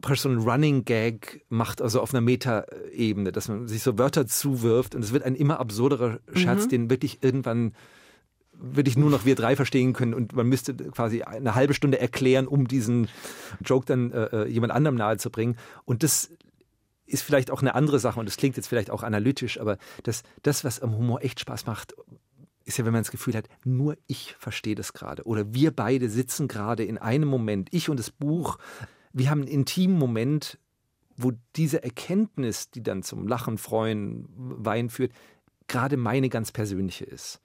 [0.00, 4.26] praktisch so einen Running Gag macht, also auf einer Meta-Ebene, dass man sich so Wörter
[4.26, 6.68] zuwirft und es wird ein immer absurderer Scherz, mhm.
[6.70, 7.72] den wirklich irgendwann
[8.58, 12.00] würde ich nur noch wir drei verstehen können und man müsste quasi eine halbe Stunde
[12.00, 13.08] erklären, um diesen
[13.64, 15.56] Joke dann äh, äh, jemand anderem nahezubringen.
[15.84, 16.30] Und das
[17.06, 20.22] ist vielleicht auch eine andere Sache und das klingt jetzt vielleicht auch analytisch, aber das,
[20.42, 21.94] das was am Humor echt Spaß macht,
[22.64, 25.22] ist ja, wenn man das Gefühl hat, nur ich verstehe das gerade.
[25.24, 28.58] Oder wir beide sitzen gerade in einem Moment, ich und das Buch,
[29.12, 30.58] wir haben einen intimen Moment,
[31.16, 35.12] wo diese Erkenntnis, die dann zum Lachen, Freuen, Wein führt,
[35.68, 37.40] gerade meine ganz persönliche ist.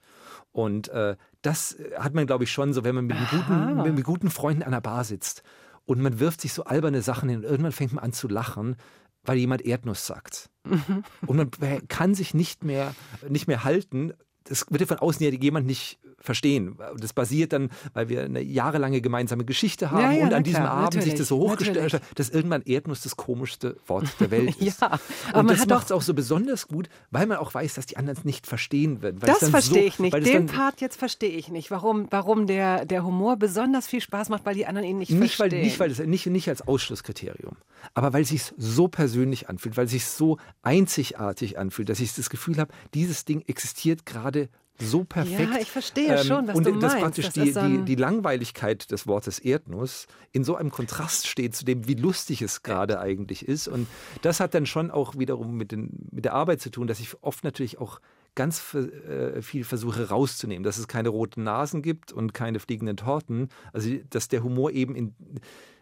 [0.52, 4.30] Und äh, das hat man, glaube ich, schon so, wenn man mit, guten, mit guten
[4.30, 5.42] Freunden an der Bar sitzt
[5.86, 8.76] und man wirft sich so alberne Sachen hin und irgendwann fängt man an zu lachen,
[9.24, 10.50] weil jemand Erdnuss sagt.
[10.64, 11.04] Mhm.
[11.26, 12.94] Und man kann sich nicht mehr,
[13.28, 14.12] nicht mehr halten.
[14.44, 16.76] Das wird ja von außen ja jemand nicht verstehen.
[16.98, 20.62] Das basiert dann, weil wir eine jahrelange gemeinsame Geschichte haben ja, ja, und an diesem
[20.62, 24.56] klar, Abend sich das so hochgestellt hat, dass irgendwann Erdnuss das komischste Wort der Welt
[24.60, 24.80] ist.
[24.80, 24.98] ja,
[25.32, 27.96] aber und das macht es auch so besonders gut, weil man auch weiß, dass die
[27.96, 29.20] anderen es nicht verstehen werden.
[29.20, 30.26] das verstehe so, ich nicht.
[30.26, 31.70] Den Part jetzt verstehe ich nicht.
[31.70, 35.36] Warum, warum der, der Humor besonders viel Spaß macht, weil die anderen ihn nicht, nicht
[35.36, 35.58] verstehen.
[35.58, 37.56] Weil, nicht, weil das, nicht, nicht als Ausschlusskriterium,
[37.94, 42.14] aber weil es sich so persönlich anfühlt, weil es sich so einzigartig anfühlt, dass ich
[42.14, 45.52] das Gefühl habe, dieses Ding existiert gerade so perfekt.
[45.52, 46.96] Ja, ich verstehe ähm, schon, was und du meinst.
[46.96, 51.54] Und praktisch das die, die, die Langweiligkeit des Wortes Erdnuss in so einem Kontrast steht
[51.54, 53.68] zu dem, wie lustig es gerade eigentlich ist.
[53.68, 53.86] Und
[54.22, 57.22] das hat dann schon auch wiederum mit, den, mit der Arbeit zu tun, dass ich
[57.22, 58.00] oft natürlich auch
[58.34, 63.50] ganz äh, viel versuche rauszunehmen, dass es keine roten Nasen gibt und keine fliegenden Torten.
[63.72, 65.14] Also, dass der Humor eben in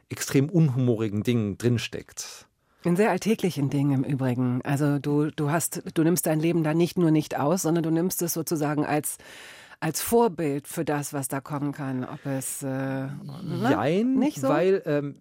[0.09, 2.49] extrem unhumorigen Dingen drinsteckt.
[2.83, 4.63] In sehr alltäglichen Dingen im Übrigen.
[4.63, 7.91] Also du, du hast, du nimmst dein Leben da nicht nur nicht aus, sondern du
[7.91, 9.19] nimmst es sozusagen als
[9.81, 12.05] als Vorbild für das, was da kommen kann.
[12.05, 13.69] Ob es äh, ne?
[13.71, 14.49] Jein, nicht so?
[14.49, 15.17] weil ähm,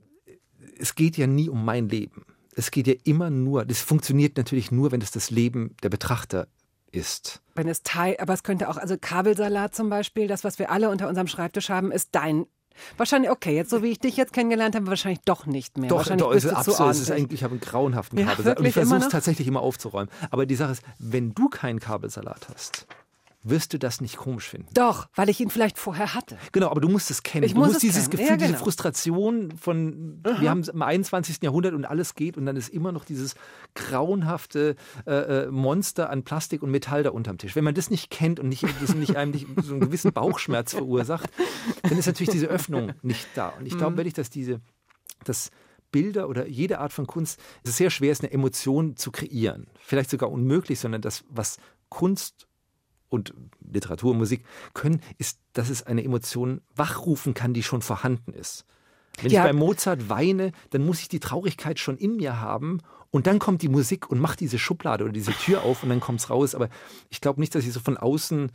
[0.77, 2.25] es geht ja nie um mein Leben.
[2.53, 6.47] Es geht ja immer nur, das funktioniert natürlich nur, wenn es das Leben der Betrachter
[6.91, 7.41] ist.
[7.55, 10.89] Wenn es Teil, aber es könnte auch, also Kabelsalat zum Beispiel, das, was wir alle
[10.89, 12.45] unter unserem Schreibtisch haben, ist dein
[12.97, 15.89] Wahrscheinlich, okay, jetzt so wie ich dich jetzt kennengelernt habe, wahrscheinlich doch nicht mehr.
[15.89, 16.91] Doch, wahrscheinlich doch ist es absolut.
[16.91, 18.59] Es ist eigentlich, ich habe einen grauenhaften ja, Kabelsalat.
[18.59, 20.09] Und ich versuche es tatsächlich immer aufzuräumen.
[20.31, 22.87] Aber die Sache ist, wenn du keinen Kabelsalat hast,
[23.41, 24.67] wirst du das nicht komisch finden.
[24.73, 26.37] Doch, weil ich ihn vielleicht vorher hatte.
[26.51, 27.45] Genau, aber du musst es kennen.
[27.45, 28.11] Ich du muss musst es dieses kennen.
[28.11, 28.63] Gefühl, Ja, diese genau.
[28.63, 31.41] Frustration von, wir haben es im 21.
[31.41, 33.35] Jahrhundert und alles geht und dann ist immer noch dieses
[33.75, 34.75] grauenhafte
[35.05, 35.13] äh,
[35.45, 37.55] äh, Monster an Plastik und Metall da unterm Tisch.
[37.55, 40.73] Wenn man das nicht kennt und nicht, das nicht einem nicht so einen gewissen Bauchschmerz
[40.73, 41.29] verursacht,
[41.83, 43.49] dann ist natürlich diese Öffnung nicht da.
[43.49, 44.59] Und ich glaube wirklich, dass diese,
[45.23, 45.49] dass
[45.91, 49.67] Bilder oder jede Art von Kunst, es ist sehr schwer ist, eine Emotion zu kreieren.
[49.79, 51.57] Vielleicht sogar unmöglich, sondern das, was
[51.89, 52.48] Kunst
[53.09, 53.33] und
[53.71, 58.65] Literatur, Musik können, ist, dass es eine Emotion wachrufen kann, die schon vorhanden ist.
[59.21, 59.41] Wenn Ja.
[59.41, 62.79] ich bei Mozart weine, dann muss ich die Traurigkeit schon in mir haben
[63.11, 65.99] und dann kommt die Musik und macht diese Schublade oder diese Tür auf und dann
[65.99, 66.55] kommt es raus.
[66.55, 66.69] Aber
[67.09, 68.51] ich glaube nicht, dass ich so von außen,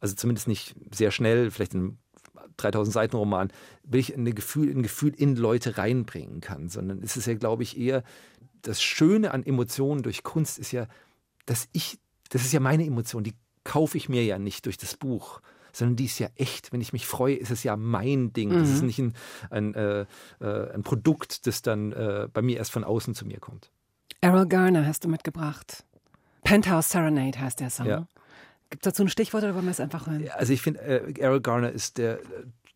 [0.00, 1.98] also zumindest nicht sehr schnell, vielleicht in einem
[2.56, 7.16] 3000 Seiten Roman, will ich ein Gefühl, ein Gefühl in Leute reinbringen kann, sondern es
[7.16, 8.02] ist ja, glaube ich, eher
[8.62, 10.86] das Schöne an Emotionen durch Kunst ist ja,
[11.44, 11.98] dass ich,
[12.30, 13.34] das ist ja meine Emotion, die
[13.66, 15.40] kaufe ich mir ja nicht durch das Buch,
[15.72, 16.72] sondern die ist ja echt.
[16.72, 18.50] Wenn ich mich freue, ist es ja mein Ding.
[18.50, 19.12] Das ist nicht ein,
[19.50, 20.06] ein, äh,
[20.40, 23.70] äh, ein Produkt, das dann äh, bei mir erst von außen zu mir kommt.
[24.22, 25.84] Errol Garner hast du mitgebracht.
[26.44, 27.86] Penthouse Serenade heißt der Song.
[27.86, 28.06] Ja.
[28.70, 30.26] Gibt es dazu ein Stichwort oder wollen wir es einfach hören?
[30.34, 32.24] Also ich finde, äh, Errol Garner ist der äh,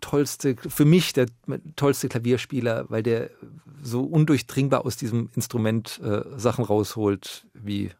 [0.00, 1.26] tollste, für mich der
[1.76, 3.30] tollste Klavierspieler, weil der
[3.82, 7.92] so undurchdringbar aus diesem Instrument äh, Sachen rausholt, wie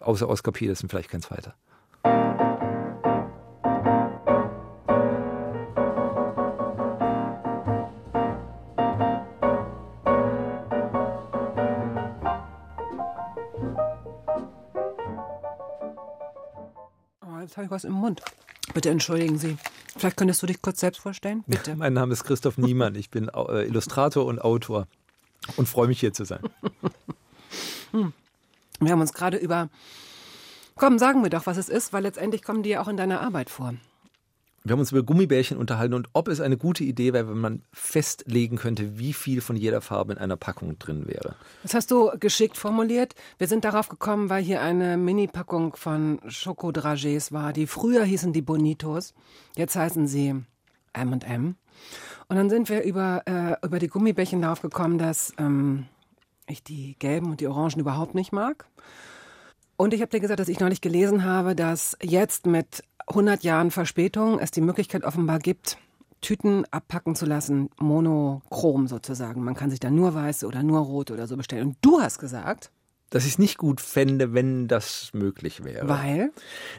[0.00, 1.54] außer Oscar Peterson vielleicht kein zweiter.
[17.72, 18.22] Was im Mund.
[18.74, 19.56] Bitte entschuldigen Sie.
[19.96, 21.42] Vielleicht könntest du dich kurz selbst vorstellen?
[21.48, 21.74] Bitte.
[21.74, 24.86] Mein Name ist Christoph Niemann, ich bin äh, Illustrator und Autor
[25.56, 26.40] und freue mich hier zu sein.
[28.80, 29.68] Wir haben uns gerade über.
[30.76, 33.20] Komm, sagen wir doch, was es ist, weil letztendlich kommen die ja auch in deiner
[33.20, 33.74] Arbeit vor.
[34.64, 37.62] Wir haben uns über Gummibärchen unterhalten und ob es eine gute Idee wäre, wenn man
[37.72, 41.34] festlegen könnte, wie viel von jeder Farbe in einer Packung drin wäre.
[41.64, 43.14] Das hast du geschickt formuliert.
[43.38, 47.52] Wir sind darauf gekommen, weil hier eine Mini-Packung von Schokodragés war.
[47.52, 49.14] Die früher hießen die Bonitos,
[49.56, 50.36] jetzt heißen sie
[50.92, 51.56] M&M.
[52.28, 55.86] Und dann sind wir über, äh, über die Gummibärchen darauf gekommen, dass ähm,
[56.46, 58.66] ich die gelben und die orangen überhaupt nicht mag.
[59.76, 63.70] Und ich habe dir gesagt, dass ich neulich gelesen habe, dass jetzt mit 100 Jahren
[63.70, 65.78] Verspätung es die Möglichkeit offenbar gibt,
[66.20, 69.42] Tüten abpacken zu lassen, monochrom sozusagen.
[69.42, 71.68] Man kann sich da nur weiße oder nur rote oder so bestellen.
[71.68, 72.70] Und du hast gesagt,
[73.10, 75.88] Dass ich es nicht gut fände, wenn das möglich wäre.
[75.88, 76.30] weil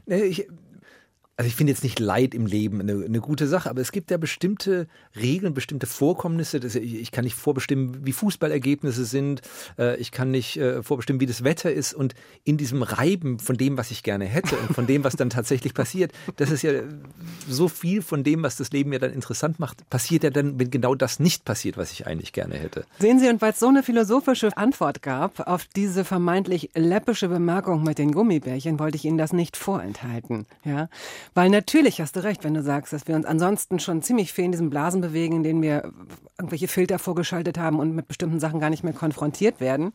[0.06, 0.48] Nee, Ich,
[1.36, 4.12] also ich finde jetzt nicht Leid im Leben eine, eine gute Sache, aber es gibt
[4.12, 6.60] ja bestimmte Regeln, bestimmte Vorkommnisse.
[6.60, 9.42] Das, ich, ich kann nicht vorbestimmen, wie Fußballergebnisse sind.
[9.80, 11.96] Äh, ich kann nicht äh, vorbestimmen, wie das Wetter ist.
[11.96, 15.32] Und in diesem Reiben von dem, was ich gerne hätte und von dem, was dann
[15.32, 16.74] tatsächlich passiert, das ist ja
[17.50, 20.70] so viel von dem, was das Leben ja dann interessant macht, passiert ja dann, wenn
[20.70, 22.86] genau das nicht passiert, was ich eigentlich gerne hätte.
[23.00, 27.84] Sehen Sie, und weil es so eine philosophische Antwort gab auf diese vermeintlich läppische Bemerkung
[27.84, 30.46] mit den Gummibärchen, wollte ich Ihnen das nicht vorenthalten.
[30.64, 30.90] Ja?
[31.34, 34.46] Weil natürlich hast du recht, wenn du sagst, dass wir uns ansonsten schon ziemlich viel
[34.46, 35.92] in diesen Blasen bewegen, in denen wir
[36.38, 39.94] irgendwelche Filter vorgeschaltet haben und mit bestimmten Sachen gar nicht mehr konfrontiert werden.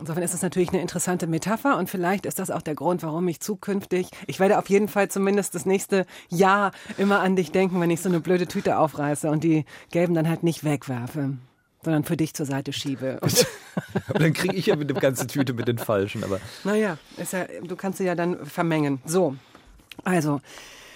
[0.00, 3.26] Insofern ist das natürlich eine interessante Metapher und vielleicht ist das auch der Grund, warum
[3.26, 7.80] ich zukünftig, ich werde auf jeden Fall zumindest das nächste Jahr immer an dich denken,
[7.80, 11.36] wenn ich so eine blöde Tüte aufreiße und die gelben dann halt nicht wegwerfe,
[11.82, 13.18] sondern für dich zur Seite schiebe.
[13.20, 13.46] Und,
[14.08, 16.22] Aber dann kriege ich ja mit der ganzen Tüte mit den falschen.
[16.22, 19.00] Aber naja, ist ja, du kannst sie ja dann vermengen.
[19.04, 19.34] So,
[20.08, 20.40] also,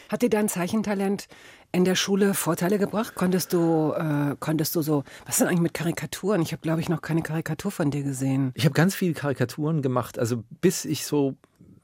[0.08, 1.28] hat dir dein Zeichentalent
[1.70, 3.14] in der Schule Vorteile gebracht?
[3.14, 6.40] Konntest du, äh, konntest du so, was ist denn eigentlich mit Karikaturen?
[6.42, 8.52] Ich habe, glaube ich, noch keine Karikatur von dir gesehen.
[8.54, 11.34] Ich habe ganz viele Karikaturen gemacht, also bis ich so,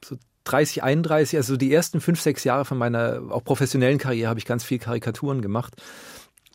[0.03, 4.39] so 30, 31, also die ersten fünf, sechs Jahre von meiner auch professionellen Karriere habe
[4.39, 5.75] ich ganz viel Karikaturen gemacht.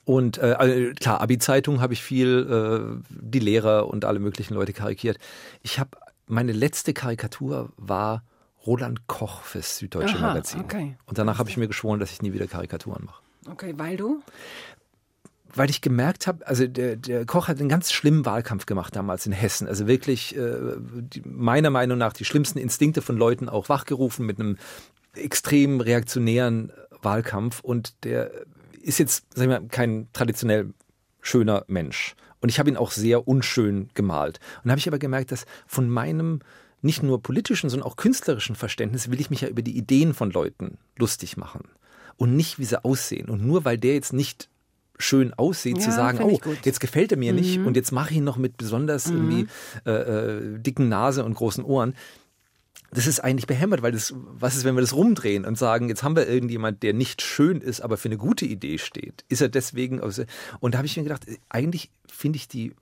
[0.05, 4.73] Und äh, also klar, Abi-Zeitung habe ich viel, äh, die Lehrer und alle möglichen Leute
[4.73, 5.19] karikiert.
[5.63, 5.91] Ich habe,
[6.27, 8.25] meine letzte Karikatur war
[8.67, 10.61] Roland Koch fürs Süddeutsche Aha, Magazin.
[10.61, 10.97] okay.
[11.07, 14.23] Und danach habe ich mir geschworen, dass ich nie wieder Karikaturen mache Okay, weil du?
[15.57, 19.27] weil ich gemerkt habe, also der, der Koch hat einen ganz schlimmen Wahlkampf gemacht damals
[19.27, 19.69] in Hessen.
[19.69, 24.41] Also wirklich äh, die, meiner Meinung nach die schlimmsten Instinkte von Leuten auch wachgerufen mit
[24.41, 24.57] einem
[25.15, 26.73] extrem reaktionären
[27.03, 27.61] Wahlkampf.
[27.61, 28.33] Und der
[28.83, 30.75] ist jetzt, sag ich mal, kein traditionell
[31.21, 32.17] schöner Mensch.
[32.41, 34.41] Und ich habe ihn auch sehr unschön gemalt.
[34.59, 36.41] Und da habe ich aber gemerkt, dass von meinem
[36.85, 40.31] nicht nur politischen, sondern auch künstlerischen Verständnis will ich mich ja über die Ideen von
[40.31, 41.63] Leuten lustig machen
[42.17, 43.29] und nicht, wie sie aussehen.
[43.29, 44.49] Und nur weil der jetzt nicht
[44.99, 48.13] schön aussieht, zu Ja, sagen, find oh, jetzt gefällt er mir nicht und jetzt mache
[48.13, 49.47] ich ihn noch mit besonders irgendwie
[49.87, 51.95] äh, äh, dicken Nase und großen Ohren.
[52.95, 56.05] Das ist eigentlich behämmert, weil das, was ist, wenn wir das rumdrehen und sagen, jetzt
[56.05, 59.25] haben wir irgendjemand, der nicht schön ist, aber für eine gute Idee steht?
[59.29, 62.73] Ist er deswegen, und da habe ich mir gedacht, eigentlich finde ich die,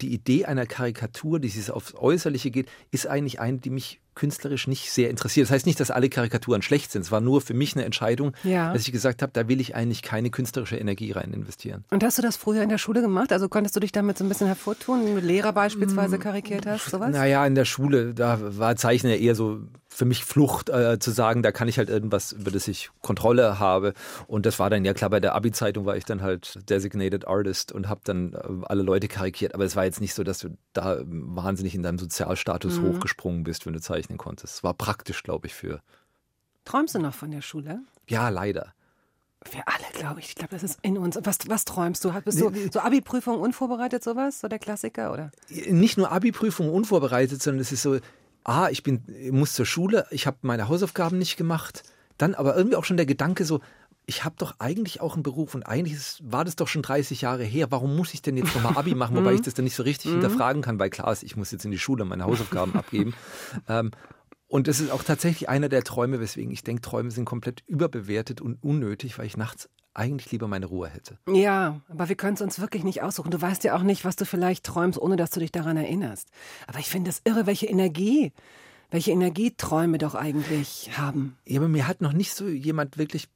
[0.00, 4.66] die Idee einer Karikatur, die sich aufs Äußerliche geht, ist eigentlich eine, die mich künstlerisch
[4.66, 5.46] nicht sehr interessiert.
[5.46, 7.02] Das heißt nicht, dass alle Karikaturen schlecht sind.
[7.02, 8.72] Es war nur für mich eine Entscheidung, ja.
[8.72, 11.84] dass ich gesagt habe, da will ich eigentlich keine künstlerische Energie rein investieren.
[11.90, 13.32] Und hast du das früher in der Schule gemacht?
[13.32, 16.90] Also konntest du dich damit so ein bisschen hervortun, wenn du Lehrer beispielsweise karikiert hast,
[16.90, 17.10] sowas?
[17.12, 19.60] Naja, in der Schule, da war Zeichnen eher so
[19.98, 23.58] für mich Flucht äh, zu sagen, da kann ich halt irgendwas, über das ich Kontrolle
[23.58, 23.94] habe.
[24.28, 27.72] Und das war dann ja klar, bei der Abi-Zeitung war ich dann halt Designated Artist
[27.72, 29.56] und habe dann äh, alle Leute karikiert.
[29.56, 32.90] Aber es war jetzt nicht so, dass du da wahnsinnig in deinem Sozialstatus mhm.
[32.90, 34.54] hochgesprungen bist, wenn du zeichnen konntest.
[34.54, 35.80] Es war praktisch, glaube ich, für.
[36.64, 37.80] Träumst du noch von der Schule?
[38.06, 38.74] Ja, leider.
[39.50, 40.28] Wir alle, glaube ich.
[40.28, 41.18] Ich glaube, das ist in uns.
[41.22, 42.12] Was, was träumst du?
[42.24, 44.40] Bist du so Abi-Prüfung unvorbereitet, sowas?
[44.40, 45.32] So der Klassiker, oder?
[45.48, 47.98] Nicht nur Abi-Prüfung unvorbereitet, sondern es ist so,
[48.48, 51.82] ah, ich bin, ich muss zur Schule, ich habe meine Hausaufgaben nicht gemacht.
[52.16, 53.60] Dann aber irgendwie auch schon der Gedanke so,
[54.06, 57.20] ich habe doch eigentlich auch einen Beruf und eigentlich ist, war das doch schon 30
[57.20, 57.70] Jahre her.
[57.70, 60.10] Warum muss ich denn jetzt nochmal Abi machen, wobei ich das dann nicht so richtig
[60.10, 60.20] mhm.
[60.20, 63.14] hinterfragen kann, weil klar ist, ich muss jetzt in die Schule meine Hausaufgaben abgeben.
[63.68, 63.90] Ähm,
[64.46, 68.40] und das ist auch tatsächlich einer der Träume, weswegen ich denke, Träume sind komplett überbewertet
[68.40, 71.18] und unnötig, weil ich nachts eigentlich lieber meine Ruhe hätte.
[71.28, 73.30] Ja, aber wir können es uns wirklich nicht aussuchen.
[73.30, 76.28] Du weißt ja auch nicht, was du vielleicht träumst, ohne dass du dich daran erinnerst.
[76.66, 78.32] Aber ich finde es irre, welche Energie,
[78.90, 81.36] welche Energie Träume doch eigentlich haben.
[81.44, 83.28] Ja, aber mir hat noch nicht so jemand wirklich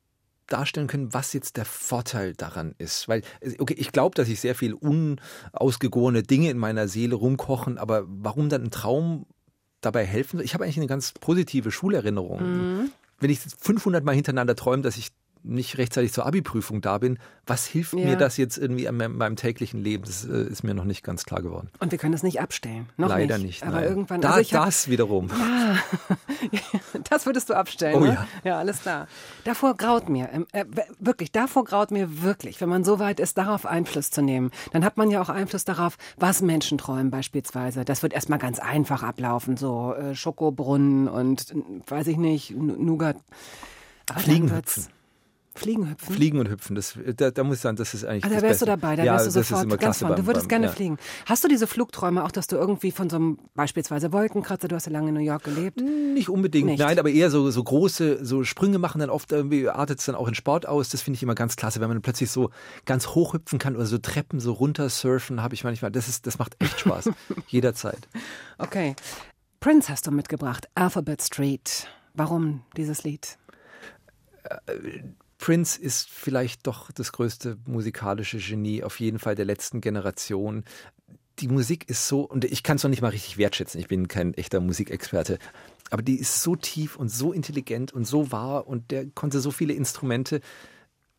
[0.47, 3.09] darstellen können, was jetzt der Vorteil daran ist.
[3.09, 3.23] Weil,
[3.59, 8.49] okay, ich glaube, dass ich sehr viel unausgegorene Dinge in meiner Seele rumkochen, aber warum
[8.49, 9.27] dann ein Traum
[9.81, 10.41] dabei helfen?
[10.41, 12.43] Ich habe eigentlich eine ganz positive Schulerinnerung.
[12.43, 12.91] Mhm.
[13.19, 15.11] Wenn ich 500 Mal hintereinander träume, dass ich
[15.45, 18.05] nicht rechtzeitig zur Abi-Prüfung da bin, was hilft ja.
[18.07, 20.05] mir das jetzt irgendwie in meinem täglichen Leben?
[20.05, 21.71] Das äh, ist mir noch nicht ganz klar geworden.
[21.81, 22.89] Und wir können das nicht abstellen.
[22.97, 23.47] Noch Leider nicht.
[23.47, 23.89] nicht aber nein.
[23.89, 24.21] irgendwann.
[24.21, 25.29] Da, also das hab, wiederum.
[26.53, 26.61] Ja,
[27.11, 27.97] das würdest du abstellen.
[27.97, 28.15] Oh ne?
[28.15, 28.27] ja.
[28.45, 29.09] Ja, alles klar.
[29.45, 30.65] Davor graut mir, ähm, äh,
[31.01, 34.51] wirklich, davor graut mir wirklich, wenn man so weit ist, darauf Einfluss zu nehmen.
[34.73, 37.85] Dann hat man ja auch Einfluss darauf, was Menschen träumen beispielsweise.
[37.85, 41.53] Das wird erstmal ganz einfach ablaufen, so äh, Schokobrunnen und,
[41.87, 43.17] weiß ich nicht, Nougat.
[44.17, 44.87] Fliegenhüpfen.
[45.55, 46.15] Fliegen hüpfen?
[46.15, 48.25] Fliegen und hüpfen, das, da, da muss ich sagen, das ist eigentlich.
[48.25, 50.17] Also da wärst du dabei, da ja, wärst du sofort ganz vorne.
[50.17, 50.73] Du würdest beim, gerne ja.
[50.73, 50.97] fliegen.
[51.27, 54.87] Hast du diese Flugträume auch, dass du irgendwie von so einem beispielsweise Wolkenkratzer, du hast
[54.87, 55.81] ja lange in New York gelebt?
[55.81, 56.79] Nicht unbedingt, Nicht.
[56.81, 60.15] nein, aber eher so, so große, so Sprünge machen dann oft irgendwie, artet es dann
[60.15, 60.89] auch in Sport aus.
[60.89, 62.51] Das finde ich immer ganz klasse, wenn man plötzlich so
[62.87, 65.91] ganz hoch hüpfen kann oder so Treppen so runter surfen, habe ich manchmal.
[65.91, 67.11] Das, ist, das macht echt Spaß.
[67.49, 68.09] Jederzeit.
[68.59, 68.97] Okay.
[69.61, 71.87] Prince hast du mitgebracht, Alphabet Street.
[72.15, 73.39] Warum dieses Lied?
[75.43, 80.63] Prince ist vielleicht doch das größte musikalische Genie, auf jeden Fall der letzten Generation.
[81.41, 84.07] Die Musik ist so, und ich kann es noch nicht mal richtig wertschätzen, ich bin
[84.07, 85.41] kein echter Musikexperte,
[85.91, 89.51] aber die ist so tief und so intelligent und so wahr und der konnte so
[89.51, 90.43] viele Instrumente.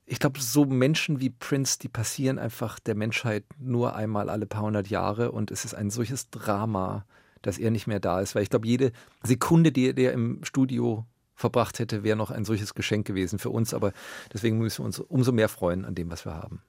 [0.05, 4.61] Ich glaube, so Menschen wie Prince, die passieren einfach der Menschheit nur einmal alle paar
[4.61, 7.05] hundert Jahre und es ist ein solches Drama,
[7.41, 11.05] dass er nicht mehr da ist, weil ich glaube, jede Sekunde, die er im Studio
[11.35, 13.73] verbracht hätte, wäre noch ein solches Geschenk gewesen für uns.
[13.73, 13.93] Aber
[14.33, 16.61] deswegen müssen wir uns umso mehr freuen an dem, was wir haben.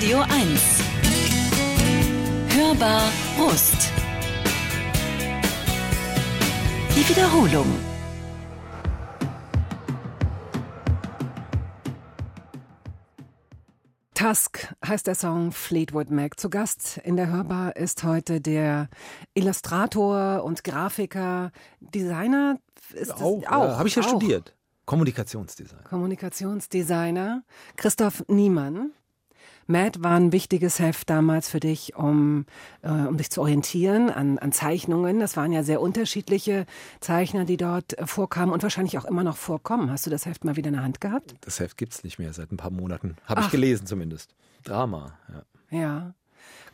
[0.00, 0.82] Radio 1.
[2.56, 3.02] Hörbar
[3.38, 3.92] Rust.
[6.96, 7.66] Die Wiederholung.
[14.14, 16.40] Tusk heißt der Song Fleetwood Mac.
[16.40, 18.88] Zu Gast in der Hörbar ist heute der
[19.34, 22.58] Illustrator und Grafiker, Designer.
[22.94, 24.08] Ist auch, auch ja, habe ich ja auch.
[24.08, 24.56] studiert.
[24.86, 25.82] Kommunikationsdesigner.
[25.82, 27.42] Kommunikationsdesigner
[27.76, 28.92] Christoph Niemann.
[29.70, 32.44] Mad war ein wichtiges Heft damals für dich, um,
[32.82, 35.20] äh, um dich zu orientieren an, an Zeichnungen.
[35.20, 36.66] Das waren ja sehr unterschiedliche
[37.00, 39.90] Zeichner, die dort vorkamen und wahrscheinlich auch immer noch vorkommen.
[39.90, 41.34] Hast du das Heft mal wieder in der Hand gehabt?
[41.42, 43.16] Das Heft gibt es nicht mehr seit ein paar Monaten.
[43.24, 44.34] Habe ich gelesen zumindest.
[44.64, 45.78] Drama, ja.
[45.78, 46.14] Ja.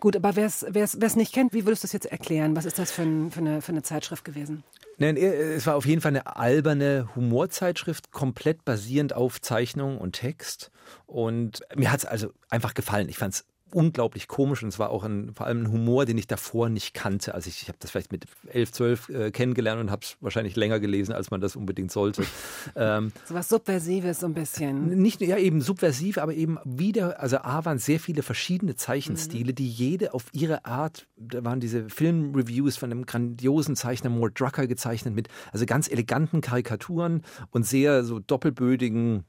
[0.00, 2.54] Gut, aber wer es nicht kennt, wie würdest du das jetzt erklären?
[2.54, 4.62] Was ist das für, ein, für, eine, für eine Zeitschrift gewesen?
[4.98, 10.70] Nein, es war auf jeden Fall eine alberne Humorzeitschrift, komplett basierend auf Zeichnung und Text.
[11.06, 13.08] Und mir hat es also einfach gefallen.
[13.08, 13.44] Ich fand es
[13.76, 16.94] unglaublich komisch und es war auch ein, vor allem ein Humor, den ich davor nicht
[16.94, 17.34] kannte.
[17.34, 20.56] Also ich, ich habe das vielleicht mit elf, zwölf äh, kennengelernt und habe es wahrscheinlich
[20.56, 22.22] länger gelesen, als man das unbedingt sollte.
[22.74, 25.02] ähm, so was Subversives so ein bisschen.
[25.02, 29.56] Nicht, ja eben subversiv, aber eben wieder, also A waren sehr viele verschiedene Zeichenstile, mhm.
[29.56, 34.66] die jede auf ihre Art, da waren diese Filmreviews von einem grandiosen Zeichner Mort Drucker
[34.66, 39.26] gezeichnet mit also ganz eleganten Karikaturen und sehr so doppelbödigen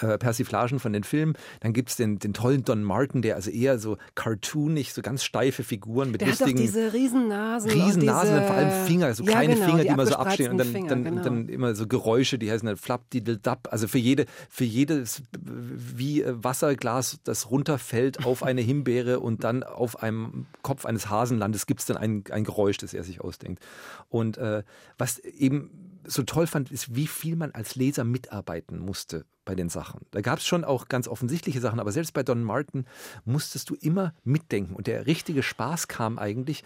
[0.00, 1.34] äh, Persiflagen von den Filmen.
[1.60, 5.22] Dann gibt es den, den tollen Don Martin, der also eher so cartoonig, so ganz
[5.24, 6.58] steife Figuren mit der lustigen...
[6.58, 7.70] Hat diese Riesennasen.
[7.70, 10.52] Riesennasen, diese, vor allem Finger, so ja, kleine genau, Finger, die, die immer so abstehen
[10.52, 11.22] und dann, Finger, dann, genau.
[11.22, 13.68] dann immer so Geräusche, die heißen dann flap, diddle, dab.
[13.70, 19.62] Also für jede, für jedes, wie äh, Wasserglas, das runterfällt auf eine Himbeere und dann
[19.62, 23.62] auf einem Kopf eines Hasenlandes gibt es dann ein, ein Geräusch, das er sich ausdenkt.
[24.08, 24.62] Und äh,
[24.98, 25.70] was eben
[26.06, 30.00] so toll fand, ist, wie viel man als Leser mitarbeiten musste bei den Sachen.
[30.10, 32.86] Da gab es schon auch ganz offensichtliche Sachen, aber selbst bei Don Martin
[33.24, 34.74] musstest du immer mitdenken.
[34.74, 36.64] Und der richtige Spaß kam eigentlich,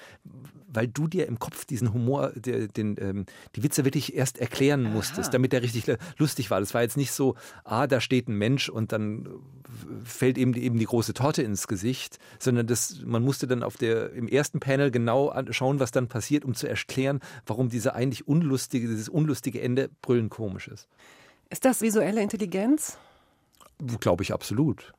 [0.68, 3.26] weil du dir im Kopf diesen Humor, der, den, ähm,
[3.56, 5.32] die Witze wirklich erst erklären musstest, Aha.
[5.32, 5.84] damit der richtig
[6.18, 6.60] lustig war.
[6.60, 9.28] Das war jetzt nicht so, ah, da steht ein Mensch und dann
[10.04, 13.76] fällt eben die, eben die große Torte ins Gesicht, sondern das, man musste dann auf
[13.76, 18.28] der, im ersten Panel genau schauen, was dann passiert, um zu erklären, warum diese eigentlich
[18.28, 20.88] unlustige, dieses unlustige Ende brüllend komisch ist.
[21.50, 22.98] Ist das visuelle Intelligenz?
[24.00, 24.92] Glaube ich absolut.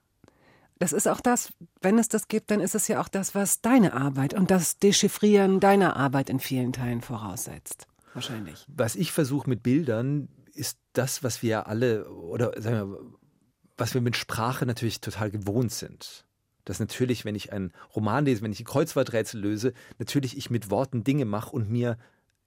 [0.79, 3.61] Das ist auch das, wenn es das gibt, dann ist es ja auch das, was
[3.61, 7.85] deine Arbeit und das Dechiffrieren deiner Arbeit in vielen Teilen voraussetzt.
[8.13, 8.65] Wahrscheinlich.
[8.67, 12.99] Was ich versuche mit Bildern, ist das, was wir alle, oder sagen wir,
[13.77, 16.25] was wir mit Sprache natürlich total gewohnt sind.
[16.65, 20.69] Dass natürlich, wenn ich einen Roman lese, wenn ich ein Kreuzworträtsel löse, natürlich ich mit
[20.69, 21.97] Worten Dinge mache und mir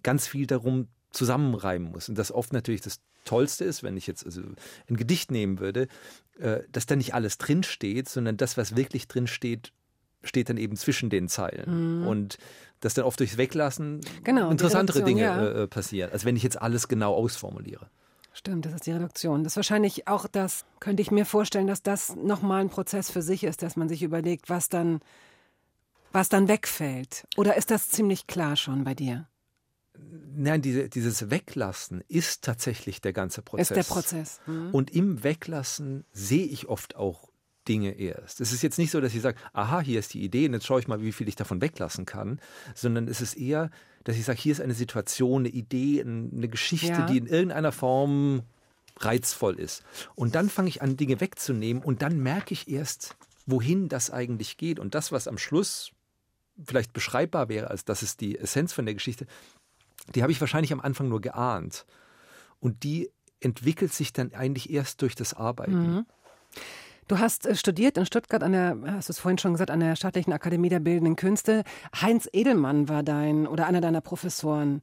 [0.03, 2.09] ganz viel darum zusammenreimen muss.
[2.09, 4.43] Und das oft natürlich das Tollste ist, wenn ich jetzt also
[4.89, 5.89] ein Gedicht nehmen würde,
[6.39, 9.73] äh, dass da nicht alles drinsteht, sondern das, was wirklich drinsteht,
[10.25, 12.01] steht dann eben zwischen den Zeilen.
[12.01, 12.07] Mhm.
[12.07, 12.39] Und
[12.81, 15.49] dass dann oft durchs Weglassen genau, interessantere Dinge ja.
[15.63, 17.89] Äh, passieren, als wenn ich jetzt alles genau ausformuliere.
[18.35, 19.45] Stimmt, das ist die Reduktion.
[19.45, 23.23] Das ist wahrscheinlich auch das, könnte ich mir vorstellen, dass das nochmal ein Prozess für
[23.23, 25.01] sich ist, dass man sich überlegt, was dann,
[26.13, 27.25] was dann wegfällt.
[27.37, 29.27] Oder ist das ziemlich klar schon bei dir?
[30.35, 33.71] Nein, diese, dieses Weglassen ist tatsächlich der ganze Prozess.
[33.71, 34.41] Ist der Prozess.
[34.47, 34.71] Mhm.
[34.71, 37.31] Und im Weglassen sehe ich oft auch
[37.67, 38.41] Dinge erst.
[38.41, 40.67] Es ist jetzt nicht so, dass ich sage, aha, hier ist die Idee und jetzt
[40.67, 42.41] schaue ich mal, wie viel ich davon weglassen kann,
[42.75, 43.71] sondern es ist eher,
[44.05, 47.07] dass ich sage, hier ist eine Situation, eine Idee, eine Geschichte, ja.
[47.07, 48.43] die in irgendeiner Form
[48.99, 49.83] reizvoll ist.
[50.15, 54.57] Und dann fange ich an, Dinge wegzunehmen und dann merke ich erst, wohin das eigentlich
[54.57, 54.79] geht.
[54.79, 55.93] Und das, was am Schluss
[56.63, 59.27] vielleicht beschreibbar wäre, als das ist die Essenz von der Geschichte,
[60.15, 61.87] die habe ich wahrscheinlich am Anfang nur geahnt.
[62.61, 65.95] Und die entwickelt sich dann eigentlich erst durch das Arbeiten.
[65.95, 66.07] Mhm.
[67.09, 69.81] Du hast äh, studiert in Stuttgart an der, hast du es vorhin schon gesagt, an
[69.81, 71.65] der Staatlichen Akademie der Bildenden Künste.
[72.01, 74.83] Heinz Edelmann war dein oder einer deiner Professoren.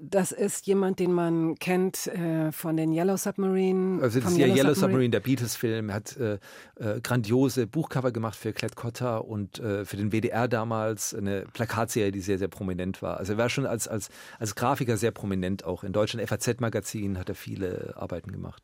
[0.00, 4.00] Das ist jemand, den man kennt äh, von den Yellow Submarine.
[4.00, 5.88] Also das ist ja Yellow, Yellow Submarine, der Beatles-Film.
[5.88, 6.38] Er hat äh,
[6.76, 12.12] äh, grandiose Buchcover gemacht für Klett Cotta und äh, für den WDR damals eine Plakatserie,
[12.12, 13.16] die sehr, sehr prominent war.
[13.16, 15.82] Also er war schon als, als, als Grafiker sehr prominent auch.
[15.82, 18.62] In Deutschland FAZ-Magazin hat er viele Arbeiten gemacht.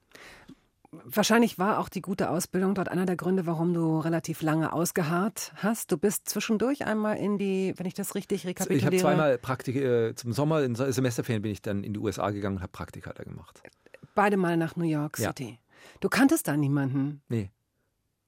[1.05, 5.53] Wahrscheinlich war auch die gute Ausbildung dort einer der Gründe, warum du relativ lange ausgeharrt
[5.57, 5.91] hast.
[5.93, 8.79] Du bist zwischendurch einmal in die, wenn ich das richtig rekapituliere.
[8.79, 12.31] Ich habe zweimal Praktik, äh, zum Sommer, in Semesterferien bin ich dann in die USA
[12.31, 13.63] gegangen und habe Praktika da gemacht.
[14.15, 15.51] Beide Mal nach New York City.
[15.51, 15.59] Ja.
[16.01, 17.23] Du kanntest da niemanden?
[17.29, 17.51] Nee.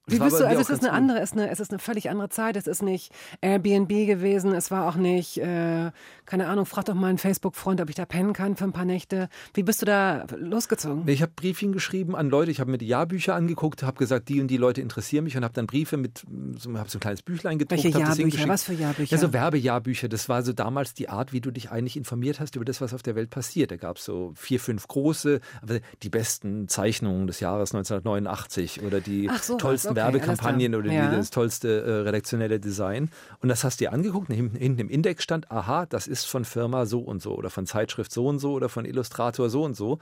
[0.09, 0.47] Wie bist du?
[0.47, 2.57] Also es ist eine andere, es ist eine, es ist eine völlig andere Zeit.
[2.57, 4.55] Es ist nicht Airbnb gewesen.
[4.55, 5.91] Es war auch nicht, äh,
[6.27, 6.65] keine Ahnung.
[6.65, 9.29] Frag doch mal einen Facebook-Freund, ob ich da pennen kann für ein paar Nächte.
[9.55, 11.09] Wie bist du da losgezogen?
[11.09, 12.53] Ich habe Briefchen geschrieben an Leute.
[12.53, 15.43] Ich habe mir die Jahrbücher angeguckt, habe gesagt, die und die Leute interessieren mich und
[15.43, 16.23] habe dann Briefe mit,
[16.57, 17.83] so, habe so ein kleines Büchlein gedruckt.
[17.83, 18.49] Welche Jahrbücher?
[18.49, 19.11] Was für Jahrbücher?
[19.11, 20.09] Ja, so Werbejahrbücher.
[20.09, 22.95] Das war so damals die Art, wie du dich eigentlich informiert hast über das, was
[22.95, 23.73] auf der Welt passiert.
[23.73, 29.01] Da gab es so vier, fünf große, aber die besten Zeichnungen des Jahres 1989 oder
[29.01, 31.11] die so, tollsten okay, Werbekampagnen oder ja.
[31.11, 33.11] das tollste äh, redaktionelle Design.
[33.41, 36.45] Und das hast du dir angeguckt, hinten, hinten im Index stand, aha, das ist von
[36.45, 39.75] Firma so und so oder von Zeitschrift so und so oder von Illustrator so und
[39.75, 39.99] so.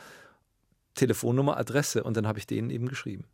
[0.95, 3.25] Telefonnummer, Adresse und dann habe ich denen eben geschrieben.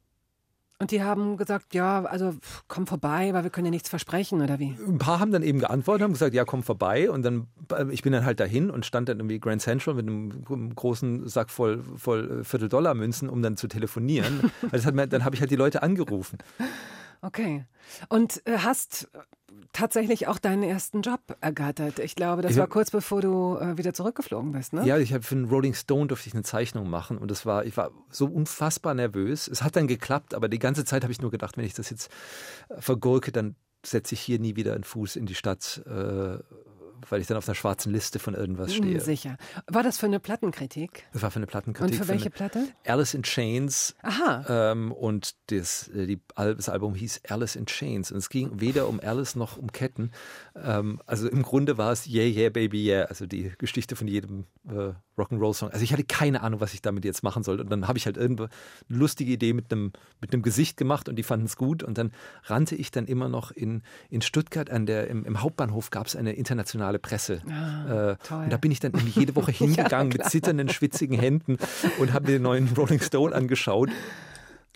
[0.81, 2.35] Und die haben gesagt, ja, also
[2.67, 4.75] komm vorbei, weil wir können ja nichts versprechen, oder wie?
[4.89, 7.11] Ein paar haben dann eben geantwortet, haben gesagt, ja, komm vorbei.
[7.11, 10.09] Und dann, äh, ich bin dann halt dahin und stand dann irgendwie Grand Central mit
[10.09, 14.51] einem großen Sack voll, voll Viertel-Dollar-Münzen, um dann zu telefonieren.
[14.73, 16.39] also mir, dann habe ich halt die Leute angerufen.
[17.21, 17.67] Okay.
[18.09, 19.11] Und äh, hast
[19.73, 21.99] tatsächlich auch deinen ersten Job ergattert.
[21.99, 24.85] Ich glaube, das ich war kurz bevor du äh, wieder zurückgeflogen bist, ne?
[24.85, 27.65] Ja, ich habe für einen Rolling Stone durfte ich eine Zeichnung machen und das war,
[27.65, 29.49] ich war so unfassbar nervös.
[29.49, 31.91] Es hat dann geklappt, aber die ganze Zeit habe ich nur gedacht, wenn ich das
[31.91, 32.11] jetzt
[32.69, 36.39] äh, vergurke, dann setze ich hier nie wieder einen Fuß in die Stadt, äh,
[37.09, 38.95] weil ich dann auf einer schwarzen Liste von irgendwas stehe.
[38.95, 39.37] Hm, sicher.
[39.67, 41.05] War das für eine Plattenkritik?
[41.13, 41.99] Das war für eine Plattenkritik.
[41.99, 42.69] Und für welche eine Platte?
[42.87, 43.95] Alice in Chains.
[44.03, 44.73] Aha.
[44.73, 48.13] Ähm, und das, äh, die, das Album hieß Alice in Chains.
[48.13, 50.13] Und es ging weder um Alice noch um Ketten.
[50.55, 53.07] Ähm, also im Grunde war es Yeah, Yeah, Baby, Yeah.
[53.07, 55.71] Also die Geschichte von jedem äh, Rock'n'Roll-Song.
[55.71, 57.63] Also ich hatte keine Ahnung, was ich damit jetzt machen sollte.
[57.63, 61.09] Und dann habe ich halt irgendwo eine lustige Idee mit einem, mit einem Gesicht gemacht
[61.09, 61.83] und die fanden es gut.
[61.83, 62.13] Und dann
[62.45, 66.17] rannte ich dann immer noch in, in Stuttgart an der, im, im Hauptbahnhof gab es
[66.17, 67.43] eine internationale Presse.
[67.51, 71.59] Ah, äh, und da bin ich dann jede Woche hingegangen Ja, mit zitternden, schwitzigen Händen
[71.99, 73.91] und habe mir den neuen Rolling Stone angeschaut.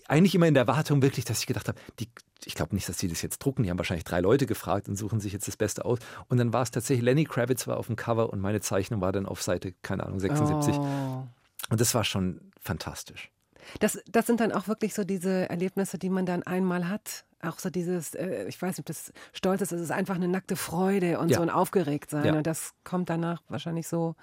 [0.07, 2.09] Eigentlich immer in der Erwartung wirklich, dass ich gedacht habe, die,
[2.45, 3.63] ich glaube nicht, dass die das jetzt drucken.
[3.63, 5.99] Die haben wahrscheinlich drei Leute gefragt und suchen sich jetzt das Beste aus.
[6.27, 9.11] Und dann war es tatsächlich, Lenny Kravitz war auf dem Cover und meine Zeichnung war
[9.11, 10.75] dann auf Seite, keine Ahnung, 76.
[10.77, 11.27] Oh.
[11.69, 13.31] Und das war schon fantastisch.
[13.79, 17.25] Das, das sind dann auch wirklich so diese Erlebnisse, die man dann einmal hat.
[17.41, 20.27] Auch so dieses, äh, ich weiß nicht, ob das Stolz ist, es ist einfach eine
[20.27, 21.37] nackte Freude und Ja.
[21.37, 22.25] so ein Aufgeregtsein.
[22.25, 22.33] Ja.
[22.35, 24.15] Und das kommt danach wahrscheinlich so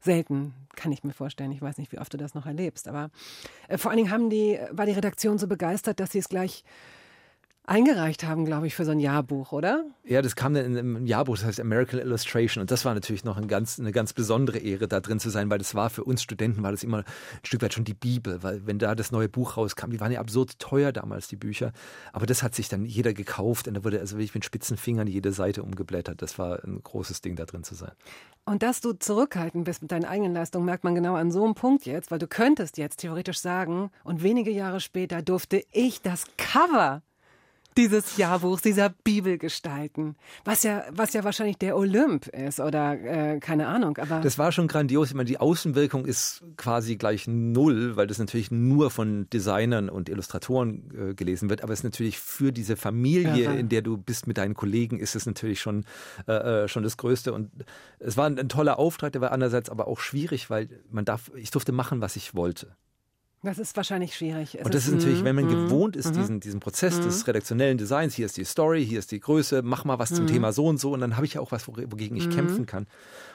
[0.00, 1.52] selten, kann ich mir vorstellen.
[1.52, 2.88] Ich weiß nicht, wie oft du das noch erlebst.
[2.88, 3.10] Aber
[3.68, 6.64] äh, vor allen Dingen haben die, war die Redaktion so begeistert, dass sie es gleich
[7.68, 9.84] eingereicht haben, glaube ich, für so ein Jahrbuch, oder?
[10.04, 12.62] Ja, das kam dann in einem Jahrbuch, das heißt American Illustration.
[12.62, 15.50] Und das war natürlich noch ein ganz, eine ganz besondere Ehre, da drin zu sein,
[15.50, 17.04] weil das war für uns Studenten, war das immer ein
[17.42, 20.20] Stück weit schon die Bibel, weil wenn da das neue Buch rauskam, die waren ja
[20.20, 21.72] absurd teuer damals, die Bücher.
[22.12, 25.06] Aber das hat sich dann jeder gekauft und da wurde also wirklich mit spitzen Fingern
[25.06, 26.22] jede Seite umgeblättert.
[26.22, 27.92] Das war ein großes Ding, da drin zu sein.
[28.46, 31.54] Und dass du zurückhaltend bist mit deinen eigenen Leistungen, merkt man genau an so einem
[31.54, 36.24] Punkt jetzt, weil du könntest jetzt theoretisch sagen, und wenige Jahre später durfte ich das
[36.38, 37.02] Cover
[37.78, 40.16] dieses Jahrbuchs, dieser Bibel gestalten.
[40.44, 43.96] Was ja, was ja wahrscheinlich der Olymp ist oder äh, keine Ahnung.
[43.98, 45.08] Aber Das war schon grandios.
[45.08, 50.08] Ich meine, die Außenwirkung ist quasi gleich null, weil das natürlich nur von Designern und
[50.08, 51.62] Illustratoren äh, gelesen wird.
[51.62, 53.58] Aber es ist natürlich für diese Familie, Irre.
[53.58, 55.84] in der du bist mit deinen Kollegen, ist es natürlich schon,
[56.26, 57.32] äh, äh, schon das Größte.
[57.32, 57.50] Und
[58.00, 61.30] es war ein, ein toller Auftrag, der war andererseits aber auch schwierig, weil man darf,
[61.36, 62.76] ich durfte machen, was ich wollte.
[63.42, 64.56] Das ist wahrscheinlich schwierig.
[64.58, 66.18] Es Und das ist natürlich, wenn man mm, gewohnt ist, mhm.
[66.18, 69.84] diesen, diesen Prozess des redaktionellen Designs, hier ist die Story, hier ist die Größe, mach
[69.84, 70.28] mal was zum Mhm.
[70.28, 72.66] Thema so und so und dann habe ich ja auch was, wo- wogegen ich kämpfen
[72.66, 72.86] kann.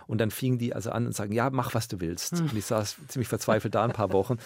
[0.07, 2.33] Und dann fingen die also an und sagen, ja, mach, was du willst.
[2.33, 2.49] Mhm.
[2.49, 4.37] Und ich saß ziemlich verzweifelt da ein paar Wochen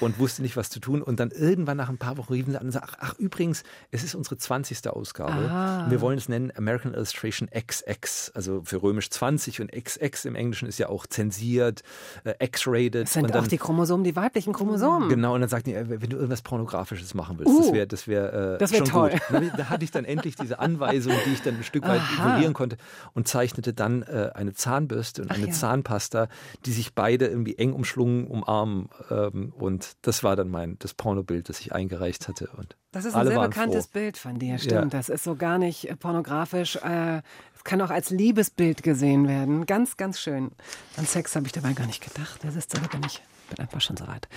[0.00, 1.02] und wusste nicht, was zu tun.
[1.02, 3.62] Und dann irgendwann nach ein paar Wochen riefen sie an und sagten, ach, ach übrigens,
[3.90, 4.88] es ist unsere 20.
[4.88, 5.50] Ausgabe.
[5.50, 5.86] Ah.
[5.88, 10.68] Wir wollen es nennen American Illustration XX, also für römisch 20 und XX im Englischen
[10.68, 11.82] ist ja auch zensiert,
[12.24, 13.04] äh, X-rated.
[13.04, 15.08] Das sind und dann, auch die Chromosomen, die weiblichen Chromosomen.
[15.08, 17.86] Genau, und dann sagten die, äh, wenn du irgendwas Pornografisches machen willst, Uh, das wäre
[17.86, 19.10] das wär, äh, das wär schon toll.
[19.10, 19.52] gut.
[19.56, 22.76] Da hatte ich dann endlich diese Anweisung, die ich dann ein Stück weit evaluieren konnte
[23.12, 25.52] und zeichnete dann äh, eine Zahnbürste und Ach eine ja.
[25.52, 26.28] Zahnpasta,
[26.66, 28.88] die sich beide irgendwie eng umschlungen, umarmen.
[29.10, 32.48] Ähm, und das war dann mein das Pornobild, das ich eingereicht hatte.
[32.56, 33.92] Und Das ist ein sehr bekanntes froh.
[33.94, 34.92] Bild von dir, stimmt.
[34.92, 34.98] Ja.
[34.98, 36.76] Das ist so gar nicht äh, pornografisch.
[36.76, 37.22] Äh,
[37.56, 39.66] Es kann auch als Liebesbild gesehen werden.
[39.66, 40.50] Ganz, ganz schön.
[40.96, 42.40] An Sex habe ich dabei gar nicht gedacht.
[42.42, 44.28] Das ist bin ich bin einfach schon so weit.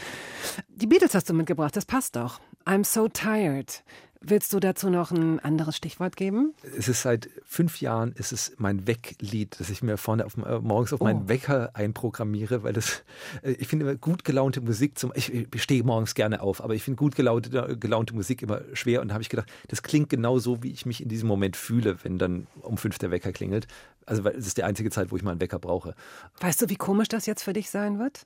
[0.67, 2.39] Die Beatles hast du mitgebracht, das passt doch.
[2.65, 3.83] I'm so tired.
[4.19, 6.53] Willst du dazu noch ein anderes Stichwort geben?
[6.77, 10.59] Es ist seit fünf Jahren ist es mein Wecklied, das ich mir vorne auf, äh,
[10.59, 11.03] morgens auf Oh.
[11.03, 13.03] meinen Wecker einprogrammiere, weil das,
[13.43, 16.73] äh, ich finde immer gut gelaunte Musik zum, ich, ich stehe morgens gerne auf, aber
[16.73, 20.09] ich finde gut gelaunte, gelaunte Musik immer schwer und da habe ich gedacht, das klingt
[20.09, 23.31] genau so, wie ich mich in diesem Moment fühle, wenn dann um fünf der Wecker
[23.31, 23.67] klingelt.
[24.05, 25.93] Also weil es ist die einzige Zeit, wo ich mal einen Wecker brauche.
[26.39, 28.25] Weißt du, wie komisch das jetzt für dich sein wird?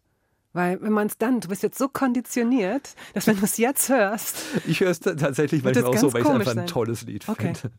[0.53, 3.87] Weil wenn man es dann, du bist jetzt so konditioniert, dass wenn du es jetzt
[3.89, 4.35] hörst,
[4.67, 7.53] Ich höre es tatsächlich manchmal auch so, weil ich es einfach ein tolles Lied Okay.
[7.55, 7.73] finde.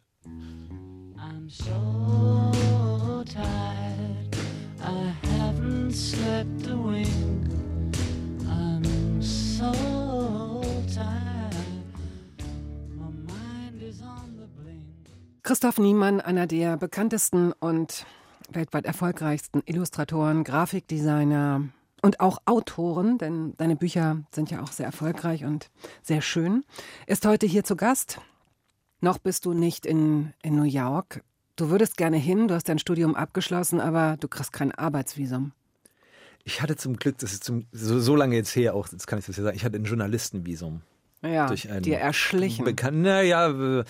[1.18, 4.36] I'm so tired.
[4.80, 7.08] I haven't slept a wink.
[8.48, 9.70] I'm so
[10.92, 11.54] tired.
[12.96, 14.82] My mind is on the blink.
[15.42, 18.06] Christoph Niemann, einer der bekanntesten und
[18.50, 21.68] weltweit erfolgreichsten Illustratoren, Grafikdesigner
[22.02, 25.70] und auch Autoren, denn deine Bücher sind ja auch sehr erfolgreich und
[26.02, 26.64] sehr schön,
[27.06, 28.20] ist heute hier zu Gast.
[29.00, 31.22] Noch bist du nicht in, in New York.
[31.56, 35.52] Du würdest gerne hin, du hast dein Studium abgeschlossen, aber du kriegst kein Arbeitsvisum.
[36.44, 39.18] Ich hatte zum Glück, das ist zum, so, so lange jetzt her auch, das kann
[39.18, 40.82] ich das ja sagen, ich hatte ein Journalistenvisum.
[41.22, 42.64] Ja, durch einen dir erschlichen.
[42.64, 43.84] Bekan naja, äh,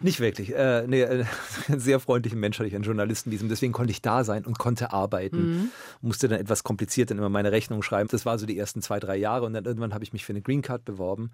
[0.00, 0.54] nicht wirklich.
[0.54, 1.24] Äh, nee, äh,
[1.68, 3.48] einen sehr freundlichen Mensch hatte ich, einen Journalistenvisum.
[3.48, 5.38] Deswegen konnte ich da sein und konnte arbeiten.
[5.38, 5.70] Mhm.
[6.02, 8.08] Musste dann etwas kompliziert dann immer meine Rechnung schreiben.
[8.10, 9.46] Das war so die ersten zwei, drei Jahre.
[9.46, 11.30] Und dann irgendwann habe ich mich für eine Green Card beworben.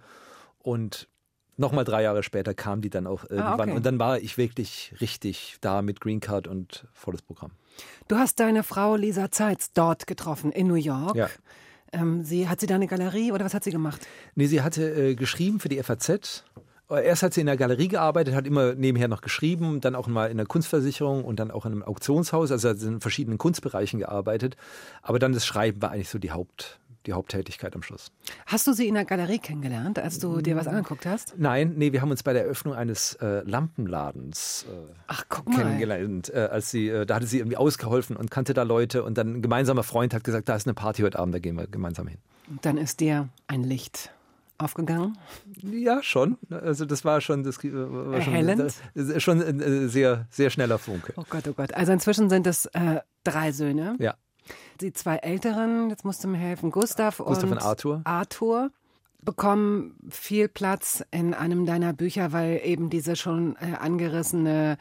[0.61, 1.09] Und
[1.57, 3.61] nochmal drei Jahre später kam die dann auch irgendwann.
[3.61, 3.73] Ah, okay.
[3.73, 7.51] Und dann war ich wirklich richtig da mit Green Card und volles Programm.
[8.07, 11.17] Du hast deine Frau Lisa Zeitz dort getroffen, in New York.
[11.17, 11.29] Ja.
[11.93, 14.07] Ähm, sie, hat sie da eine Galerie oder was hat sie gemacht?
[14.35, 16.45] Nee, sie hatte äh, geschrieben für die FAZ.
[16.91, 20.31] Erst hat sie in der Galerie gearbeitet, hat immer nebenher noch geschrieben, dann auch mal
[20.31, 24.57] in der Kunstversicherung und dann auch in einem Auktionshaus, also hat in verschiedenen Kunstbereichen gearbeitet.
[25.01, 28.13] Aber dann das Schreiben war eigentlich so die Haupt, die Haupttätigkeit am Schluss.
[28.47, 31.35] Hast du sie in der Galerie kennengelernt, als du dir was angeguckt hast?
[31.37, 36.31] Nein, nee, wir haben uns bei der Eröffnung eines äh, Lampenladens äh, Ach, kennengelernt.
[36.31, 39.37] Äh, als sie, äh, da hatte sie irgendwie ausgeholfen und kannte da Leute und dann
[39.37, 42.07] ein gemeinsamer Freund hat gesagt, da ist eine Party heute Abend, da gehen wir gemeinsam
[42.07, 42.19] hin.
[42.63, 44.11] Dann ist dir ein Licht
[44.59, 45.19] aufgegangen.
[45.63, 46.39] Ja, schon.
[46.51, 51.15] Also das war schon, das äh, war schon, schon ein äh, sehr, sehr schneller Funke.
[51.17, 51.75] Oh Gott, oh Gott.
[51.75, 52.69] Also inzwischen sind es
[53.25, 53.97] drei Söhne.
[53.99, 54.15] Ja.
[54.83, 58.01] Die zwei Älteren, jetzt musst du mir helfen, Gustav, Gustav und und Arthur.
[58.03, 58.73] Arthur
[59.21, 64.77] bekommen viel Platz in einem deiner Bücher, weil eben diese schon äh, angerissene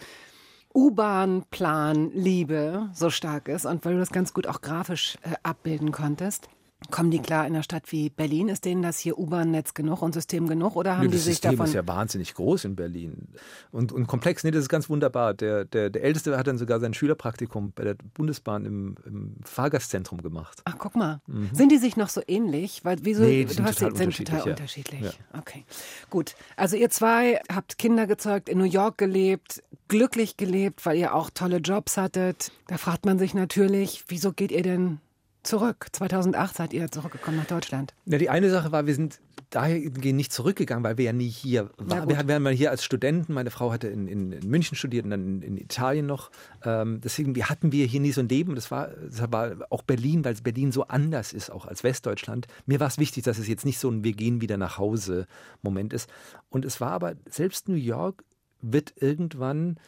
[0.74, 6.50] U-Bahn-Plan-Liebe so stark ist und weil du das ganz gut auch grafisch äh, abbilden konntest.
[6.92, 8.50] Kommen die klar in einer Stadt wie Berlin?
[8.50, 10.76] Ist denen das hier U-Bahn-Netz genug und System genug?
[10.76, 13.30] Oder haben Nee, die das sich System davon ist ja wahnsinnig groß in Berlin
[13.72, 14.44] und, und komplex.
[14.44, 15.34] Nee, das ist ganz wunderbar.
[15.34, 20.22] Der, der, der Älteste hat dann sogar sein Schülerpraktikum bei der Bundesbahn im, im Fahrgastzentrum
[20.22, 20.62] gemacht.
[20.66, 21.22] Ach, guck mal.
[21.54, 22.84] Sind die sich noch so ähnlich?
[22.84, 23.28] Weil, wieso, Mhm.
[23.30, 24.54] Nee, die sind hast total die, sind unterschiedlich, total ja.
[24.54, 25.02] unterschiedlich.
[25.02, 25.40] Ja.
[25.40, 25.66] Okay,
[26.10, 26.36] gut.
[26.56, 31.30] Also ihr zwei habt Kinder gezeugt, in New York gelebt, glücklich gelebt, weil ihr auch
[31.30, 32.52] tolle Jobs hattet.
[32.68, 35.00] Da fragt man sich natürlich, wieso geht ihr denn
[35.44, 35.88] zurück?
[35.92, 37.94] 2008 seid ihr zurückgekommen nach Deutschland.
[38.06, 39.20] Ja, die eine Sache war, wir sind
[39.50, 42.08] dahingehend nicht zurückgegangen, weil wir ja nie hier waren.
[42.10, 43.34] wir waren mal hier als Studenten.
[43.34, 46.32] Meine Frau hatte in, in, in München studiert und dann in, in Italien noch.
[46.64, 48.56] Ähm, deswegen wir hatten wir hier nie so ein Leben.
[48.56, 52.48] Das war, das war auch Berlin, weil Berlin so anders ist, auch als Westdeutschland.
[52.66, 55.28] Mir war es wichtig, dass es jetzt nicht so ein Wir gehen wieder nach Hause
[55.62, 56.10] Moment ist.
[56.50, 58.24] Und es war aber, selbst New York
[58.62, 59.80] wird irgendwann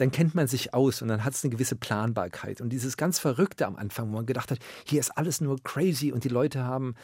[0.00, 2.60] dann kennt man sich aus und dann hat es eine gewisse Planbarkeit.
[2.60, 6.12] Und dieses ganz Verrückte am Anfang, wo man gedacht hat, hier ist alles nur crazy
[6.12, 6.94] und die Leute haben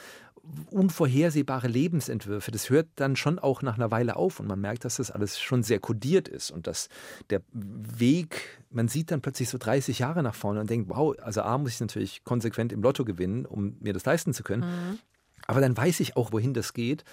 [0.71, 4.97] unvorhersehbare Lebensentwürfe, das hört dann schon auch nach einer Weile auf und man merkt, dass
[4.97, 6.89] das alles schon sehr kodiert ist und dass
[7.31, 11.43] der Weg, man sieht dann plötzlich so 30 Jahre nach vorne und denkt, wow, also
[11.43, 15.01] A muss ich natürlich konsequent im Lotto gewinnen, um mir das leisten zu können.
[15.47, 17.05] Aber dann weiß ich auch, wohin das geht.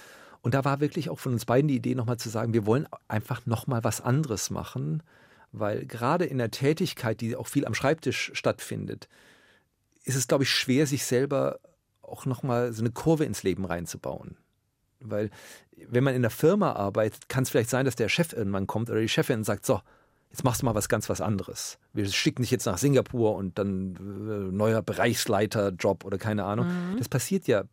[0.42, 2.88] Und da war wirklich auch von uns beiden die Idee, nochmal zu sagen, wir wollen
[3.08, 5.02] einfach nochmal was anderes machen,
[5.54, 9.08] weil gerade in der Tätigkeit, die auch viel am Schreibtisch stattfindet,
[10.04, 11.60] ist es, glaube ich, schwer, sich selber
[12.02, 14.36] auch nochmal so eine Kurve ins Leben reinzubauen.
[15.00, 15.30] Weil
[15.88, 18.90] wenn man in der Firma arbeitet, kann es vielleicht sein, dass der Chef irgendwann kommt
[18.90, 19.82] oder die Chefin und sagt, so,
[20.32, 21.78] jetzt machst du mal was ganz was anderes.
[21.94, 26.68] Wir schicken dich jetzt nach Singapur und dann äh, neuer Bereichsleiterjob oder keine Ahnung.
[26.98, 27.64] Das passiert ja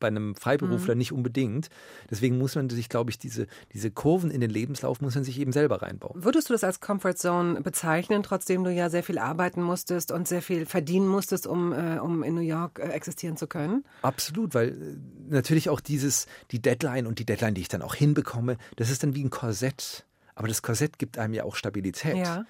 [0.00, 1.68] bei einem Freiberufler nicht unbedingt.
[2.10, 5.38] Deswegen muss man sich, glaube ich, diese, diese Kurven in den Lebenslauf muss man sich
[5.38, 6.22] eben selber reinbauen.
[6.22, 10.28] Würdest du das als Comfort Zone bezeichnen, trotzdem du ja sehr viel arbeiten musstest und
[10.28, 13.84] sehr viel verdienen musstest, um, äh, um in New York äh, existieren zu können?
[14.02, 14.72] Absolut, weil äh,
[15.28, 19.02] natürlich auch dieses, die Deadline und die Deadline, die ich dann auch hinbekomme, das ist
[19.02, 20.04] dann wie ein Korsett.
[20.34, 22.16] Aber das Korsett gibt einem ja auch Stabilität.
[22.16, 22.44] Ja.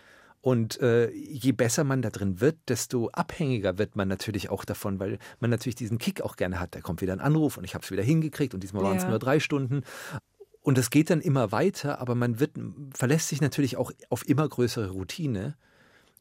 [0.44, 5.00] Und äh, je besser man da drin wird, desto abhängiger wird man natürlich auch davon,
[5.00, 6.74] weil man natürlich diesen Kick auch gerne hat.
[6.74, 9.04] Da kommt wieder ein Anruf und ich habe es wieder hingekriegt und diesmal waren es
[9.04, 9.08] Ja.
[9.08, 9.84] nur drei Stunden.
[10.60, 12.50] Und es geht dann immer weiter, aber man wird,
[12.92, 15.56] verlässt sich natürlich auch auf immer größere Routine.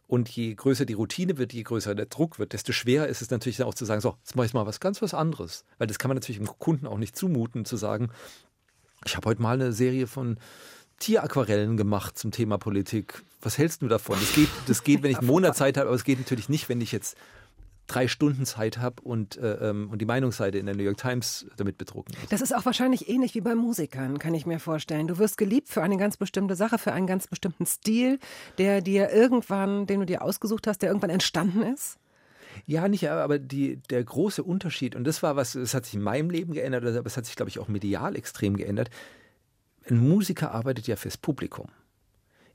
[0.08, 3.30] Und je größer die Routine wird, je größer der Druck wird, desto schwerer ist es
[3.30, 5.66] natürlich dann auch zu sagen, so, jetzt mache ich mal was ganz was anderes.
[5.80, 8.10] Weil das kann man natürlich dem Kunden auch nicht zumuten, zu sagen,
[9.06, 10.38] ich habe heute mal eine Serie von
[11.00, 13.22] Tieraquarellen gemacht zum Thema Politik.
[13.44, 14.18] Was hältst du davon?
[14.20, 16.70] Das geht, das geht wenn ich einen Monat Zeit habe, aber es geht natürlich nicht,
[16.70, 17.18] wenn ich jetzt
[17.88, 21.46] drei Stunden Zeit habe und, äh, ähm, und die Meinungsseite in der New York Times
[21.58, 22.30] damit bedrucken muss.
[22.30, 25.08] Das ist auch wahrscheinlich ähnlich wie bei Musikern, kann ich mir vorstellen.
[25.08, 28.20] Du wirst geliebt für eine ganz bestimmte Sache, für einen ganz bestimmten Stil,
[28.58, 31.98] der dir irgendwann, den du dir ausgesucht hast, der irgendwann entstanden ist.
[32.66, 36.02] Ja, nicht, aber die, der große Unterschied, und das war was, das hat sich in
[36.02, 38.90] meinem Leben geändert, aber es hat sich, glaube ich, auch medial extrem geändert.
[39.90, 41.68] Ein Musiker arbeitet ja fürs Publikum.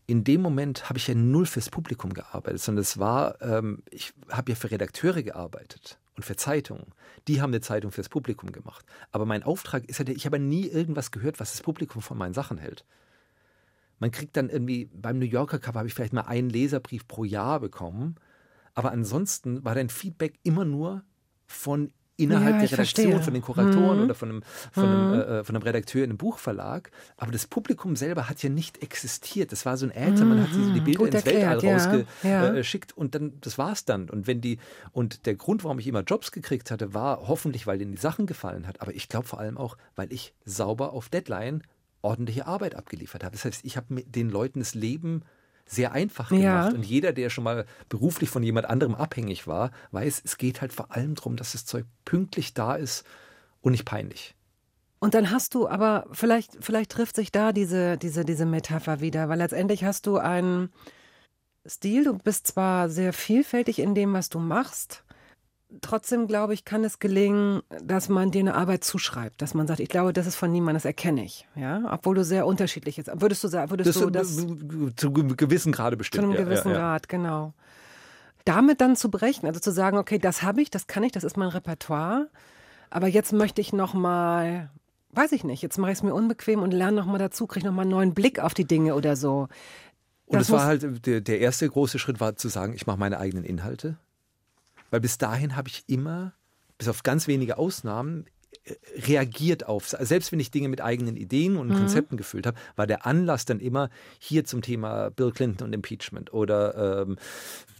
[0.09, 4.15] In dem Moment habe ich ja null fürs Publikum gearbeitet, sondern es war, ähm, ich
[4.31, 6.95] habe ja für Redakteure gearbeitet und für Zeitungen.
[7.29, 8.87] Die haben eine Zeitung fürs Publikum gemacht.
[9.13, 12.17] Aber mein Auftrag ist ja, der- ich habe nie irgendwas gehört, was das Publikum von
[12.17, 12.87] meinen Sachen hält.
[13.99, 17.25] Man kriegt dann irgendwie, beim New Yorker Cover habe ich vielleicht mal einen Leserbrief pro
[17.25, 18.15] Jahr bekommen.
[18.73, 21.05] Aber ansonsten war dein Feedback immer nur
[21.47, 23.23] von innerhalb Ja, der Redaktion, verstehe.
[23.23, 24.05] von den Kuratoren Mhm.
[24.05, 24.43] oder von einem,
[24.73, 26.91] von, einem, äh, von einem Redakteur in einem Buchverlag.
[27.17, 29.53] Aber das Publikum selber hat ja nicht existiert.
[29.53, 31.05] Das war so ein Äther, man hat so die Bilder Mhm.
[31.07, 31.73] Gut ins Weltall erklärt, ja.
[31.73, 34.11] rausgeschickt äh, schickt und dann, das war's dann.
[34.11, 34.59] Und wenn die,
[34.93, 38.27] und der Grund, warum ich immer Jobs gekriegt hatte, war hoffentlich, weil denen die Sachen
[38.27, 38.83] gefallen hat.
[38.83, 41.63] Aber ich glaube vor allem auch, weil ich sauber auf Deadline
[42.03, 43.33] ordentliche Arbeit abgeliefert habe.
[43.37, 45.23] Das heißt, ich habe mit den Leuten das Leben
[45.69, 46.43] sehr einfach gemacht.
[46.43, 46.69] Ja.
[46.69, 50.73] Und jeder, der schon mal beruflich von jemand anderem abhängig war, weiß, es geht halt
[50.73, 53.05] vor allem darum, dass das Zeug pünktlich da ist
[53.61, 54.35] und nicht peinlich.
[54.99, 59.29] Und dann hast du aber, vielleicht, vielleicht trifft sich da diese, diese, diese Metapher wieder,
[59.29, 60.71] weil letztendlich hast du einen
[61.67, 65.05] Stil, du bist zwar sehr vielfältig in dem, was du machst,
[65.81, 69.81] trotzdem glaube ich, kann es gelingen, dass man dir eine Arbeit zuschreibt, dass man sagt,
[69.81, 73.11] ich glaube, das ist von niemandem, das erkenne ich, ja, obwohl du sehr unterschiedlich bist.
[73.15, 74.37] Würdest du sagen, würdest Das, du das
[74.97, 76.25] zu einem gewissen Grade zu bestimmt.
[76.25, 76.81] einem ja, gewissen ja, ja.
[76.81, 77.53] Grad, genau.
[78.45, 81.25] Damit dann zu brechen, also zu sagen, okay, das habe ich, das kann ich, das
[81.25, 82.29] ist mein Repertoire,
[82.89, 84.71] aber jetzt möchte ich noch mal,
[85.13, 87.67] weiß ich nicht, jetzt mache ich es mir unbequem und lerne noch mal dazu, kriege
[87.67, 89.49] noch mal einen neuen Blick auf die Dinge oder so.
[90.25, 93.19] Und es war halt, der, der erste große Schritt war zu sagen, ich mache meine
[93.19, 93.99] eigenen Inhalte.
[94.91, 96.35] Weil bis dahin habe ich immer,
[96.79, 98.27] bis auf ganz wenige Ausnahmen,
[98.65, 98.75] äh,
[99.07, 103.07] reagiert auf, selbst wenn ich Dinge mit eigenen Ideen und Konzepten gefüllt habe, war der
[103.07, 107.17] Anlass dann immer hier zum Thema Bill Clinton und Impeachment oder ähm,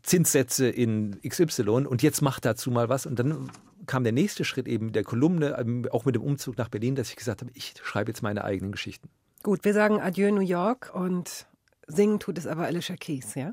[0.03, 3.51] Zinssätze in XY und jetzt macht dazu mal was und dann
[3.87, 6.95] kam der nächste Schritt eben mit der Kolumne, ähm, auch mit dem Umzug nach Berlin,
[6.95, 9.09] dass ich gesagt habe, ich schreibe jetzt meine eigenen Geschichten.
[9.43, 11.47] Gut, wir sagen Adieu New York und
[11.87, 13.53] singen tut es aber Alicia Keys, ja?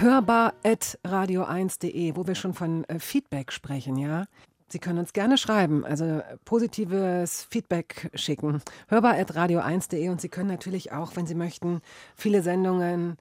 [0.00, 4.26] Hörbar at radio1.de, wo wir schon von äh, Feedback sprechen, ja.
[4.68, 8.62] Sie können uns gerne schreiben, also positives Feedback schicken.
[8.88, 11.80] Hörbar at radio1.de und Sie können natürlich auch, wenn Sie möchten,
[12.16, 13.16] viele Sendungen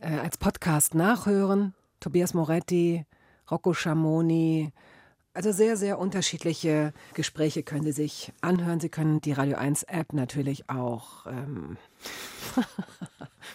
[0.00, 1.74] äh, als Podcast nachhören.
[2.00, 3.06] Tobias Moretti,
[3.48, 4.72] Rocco Schamoni,
[5.34, 8.80] also sehr, sehr unterschiedliche Gespräche können Sie sich anhören.
[8.80, 11.26] Sie können die Radio 1 App natürlich auch.
[11.26, 11.76] Ähm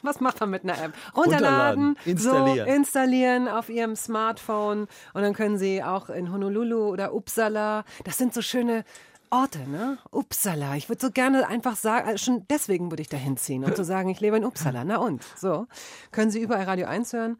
[0.04, 0.93] Was macht man mit einer App?
[1.16, 2.68] Runterladen, installieren.
[2.68, 7.86] So, installieren auf Ihrem Smartphone und dann können Sie auch in Honolulu oder Uppsala.
[8.04, 8.84] Das sind so schöne
[9.30, 9.97] Orte, ne?
[10.12, 10.76] Uppsala.
[10.76, 13.84] Ich würde so gerne einfach sagen, also schon deswegen würde ich da hinziehen und zu
[13.84, 14.84] sagen, ich lebe in Uppsala.
[14.84, 15.24] Na und?
[15.36, 15.66] So.
[16.12, 17.38] Können Sie überall Radio 1 hören.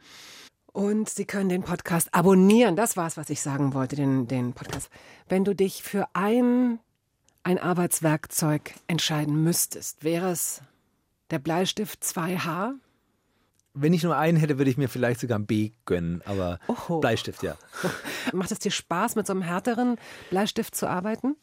[0.72, 2.76] Und Sie können den Podcast abonnieren.
[2.76, 4.90] Das war es, was ich sagen wollte, den, den Podcast.
[5.30, 6.80] Wenn du dich für ein,
[7.44, 10.62] ein Arbeitswerkzeug entscheiden müsstest, wäre es
[11.34, 12.76] der Bleistift 2H?
[13.74, 17.00] Wenn ich nur einen hätte, würde ich mir vielleicht sogar ein B gönnen, aber Oho.
[17.00, 17.58] Bleistift, ja.
[18.32, 19.98] Macht es dir Spaß, mit so einem härteren
[20.30, 21.36] Bleistift zu arbeiten?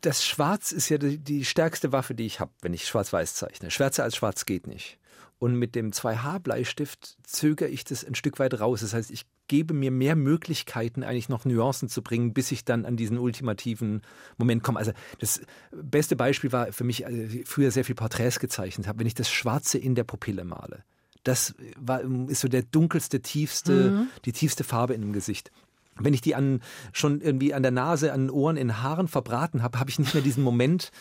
[0.00, 3.70] Das Schwarz ist ja die, die stärkste Waffe, die ich habe, wenn ich schwarz-weiß zeichne.
[3.70, 4.98] Schwärzer als schwarz geht nicht.
[5.42, 8.82] Und mit dem 2H-Bleistift zögere ich das ein Stück weit raus.
[8.82, 12.84] Das heißt, ich gebe mir mehr Möglichkeiten, eigentlich noch Nuancen zu bringen, bis ich dann
[12.84, 14.02] an diesen ultimativen
[14.38, 14.78] Moment komme.
[14.78, 15.40] Also das
[15.72, 19.16] beste Beispiel war für mich, als ich früher sehr viel Porträts gezeichnet habe, wenn ich
[19.16, 20.84] das Schwarze in der Pupille male.
[21.24, 25.50] Das war, ist so der dunkelste, tiefste, die tiefste Farbe in dem Gesicht.
[25.96, 26.60] Wenn ich die an,
[26.92, 30.14] schon irgendwie an der Nase, an den Ohren, in Haaren verbraten habe, habe ich nicht
[30.14, 30.92] mehr diesen Moment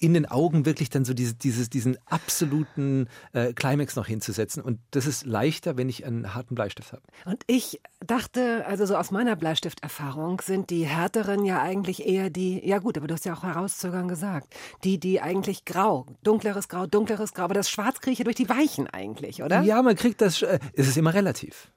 [0.00, 4.62] in den Augen wirklich dann so diese, dieses, diesen absoluten äh, Climax noch hinzusetzen.
[4.62, 7.02] Und das ist leichter, wenn ich einen harten Bleistift habe.
[7.26, 12.66] Und ich dachte, also so aus meiner Bleistifterfahrung sind die härteren ja eigentlich eher die,
[12.66, 16.86] ja gut, aber du hast ja auch herauszögern gesagt, die, die eigentlich grau, dunkleres Grau,
[16.86, 19.60] dunkleres Grau, aber das Schwarz kriege ich ja durch die Weichen eigentlich, oder?
[19.60, 21.70] Ja, man kriegt das, äh, es ist immer relativ.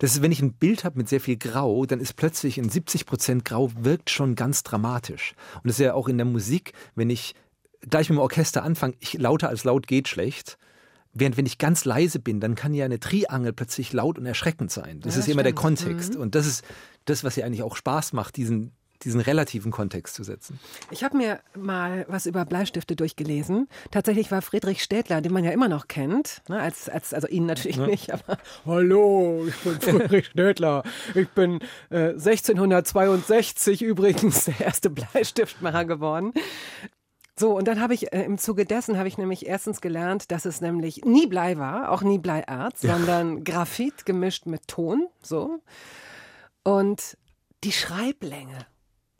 [0.00, 2.70] Das ist, wenn ich ein Bild habe mit sehr viel Grau, dann ist plötzlich ein
[2.70, 5.34] 70 Prozent Grau wirkt schon ganz dramatisch.
[5.56, 7.34] Und das ist ja auch in der Musik, wenn ich
[7.88, 10.58] gleich mit dem Orchester anfange, ich lauter als laut geht schlecht.
[11.12, 14.70] Während wenn ich ganz leise bin, dann kann ja eine Triangel plötzlich laut und erschreckend
[14.70, 15.00] sein.
[15.00, 15.52] Das Ja, ist immer der.
[15.52, 16.16] Kontext.
[16.16, 16.64] Und das ist
[17.04, 18.72] das, was ja eigentlich auch Spaß macht, diesen,
[19.04, 20.58] diesen relativen Kontext zu setzen.
[20.90, 23.68] Ich habe mir mal was über Bleistifte durchgelesen.
[23.90, 27.46] Tatsächlich war Friedrich Städtler, den man ja immer noch kennt, ne, als, als, also ihn
[27.46, 30.82] natürlich nicht, aber Hallo, ich bin Friedrich Städtler.
[31.14, 36.32] Ich bin äh, 1662 übrigens der erste Bleistiftmacher geworden.
[37.40, 40.44] So, und dann habe ich äh, im Zuge dessen habe ich nämlich erstens gelernt, dass
[40.44, 45.62] es nämlich nie Blei war, auch nie Bleierz, sondern Graphit gemischt mit Ton, so.
[46.64, 47.16] Und
[47.64, 48.66] die Schreiblänge.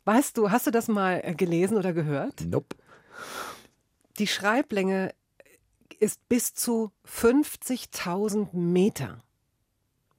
[0.05, 2.41] Weißt du, hast du das mal äh, gelesen oder gehört?
[2.41, 2.75] Nope.
[4.17, 5.13] Die Schreiblänge
[5.99, 9.19] ist bis zu 50.000 Meter.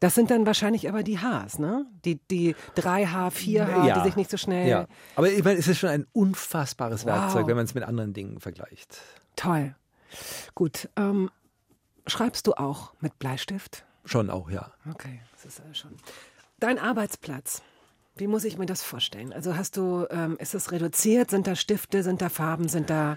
[0.01, 1.87] Das sind dann wahrscheinlich aber die Hs, ne?
[2.05, 3.99] Die, die 3H, 4H, Ja.
[3.99, 4.69] die sich nicht so schnell.
[4.69, 4.87] Ja.
[5.15, 7.13] Aber ich meine, es ist schon ein unfassbares Wow.
[7.13, 9.01] Werkzeug, wenn man es mit anderen Dingen vergleicht.
[9.37, 9.75] Toll.
[10.57, 10.89] Gut.
[10.97, 11.31] Ähm,
[12.07, 13.85] schreibst du auch mit Bleistift?
[14.05, 14.73] Schon auch, ja.
[14.91, 15.93] Okay, das ist also schon.
[16.59, 17.63] Dein Arbeitsplatz.
[18.17, 19.33] Wie muss ich mir das vorstellen?
[19.33, 21.31] Also hast du, ähm, ist es reduziert?
[21.31, 22.03] Sind da Stifte?
[22.03, 22.69] Sind da Farben?
[22.69, 23.17] Sind da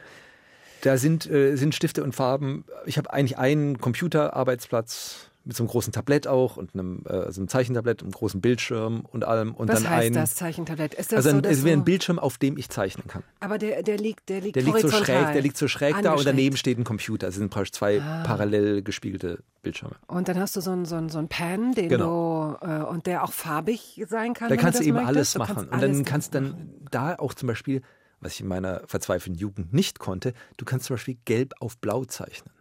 [0.81, 2.65] Da sind, äh, sind Stifte und Farben.
[2.85, 7.39] Ich habe eigentlich einen Computerarbeitsplatz mit so einem großen Tablett auch und einem, äh, so
[7.39, 9.53] einem Zeichentablett, einem großen Bildschirm und allem.
[9.53, 10.93] Und Was dann heißt ein, das Zeichentablett?
[10.95, 13.07] Ist das Also so, ein, dass es wäre so, ein Bildschirm, auf dem ich zeichnen
[13.07, 13.23] kann.
[13.39, 16.13] aber der, der liegt, der liegt Der liegt so schräg, der liegt so schräg da
[16.13, 17.27] und daneben steht ein Computer.
[17.27, 18.23] Es sind praktisch zwei Ah.
[18.25, 19.95] parallel gespiegelte Bildschirme.
[20.07, 22.57] Und dann hast du so einen so einen- so einen Pen, den Genau.
[22.59, 24.49] du äh, und der auch farbig sein kann.
[24.49, 25.15] Da kannst du eben möchtest.
[25.15, 25.55] alles Du machen.
[25.55, 26.71] kannst und dann alles kannst machen.
[26.81, 27.81] dann da auch zum Beispiel,
[28.19, 32.05] was ich in meiner verzweifelten Jugend nicht konnte, du kannst zum Beispiel gelb auf blau
[32.05, 32.51] zeichnen.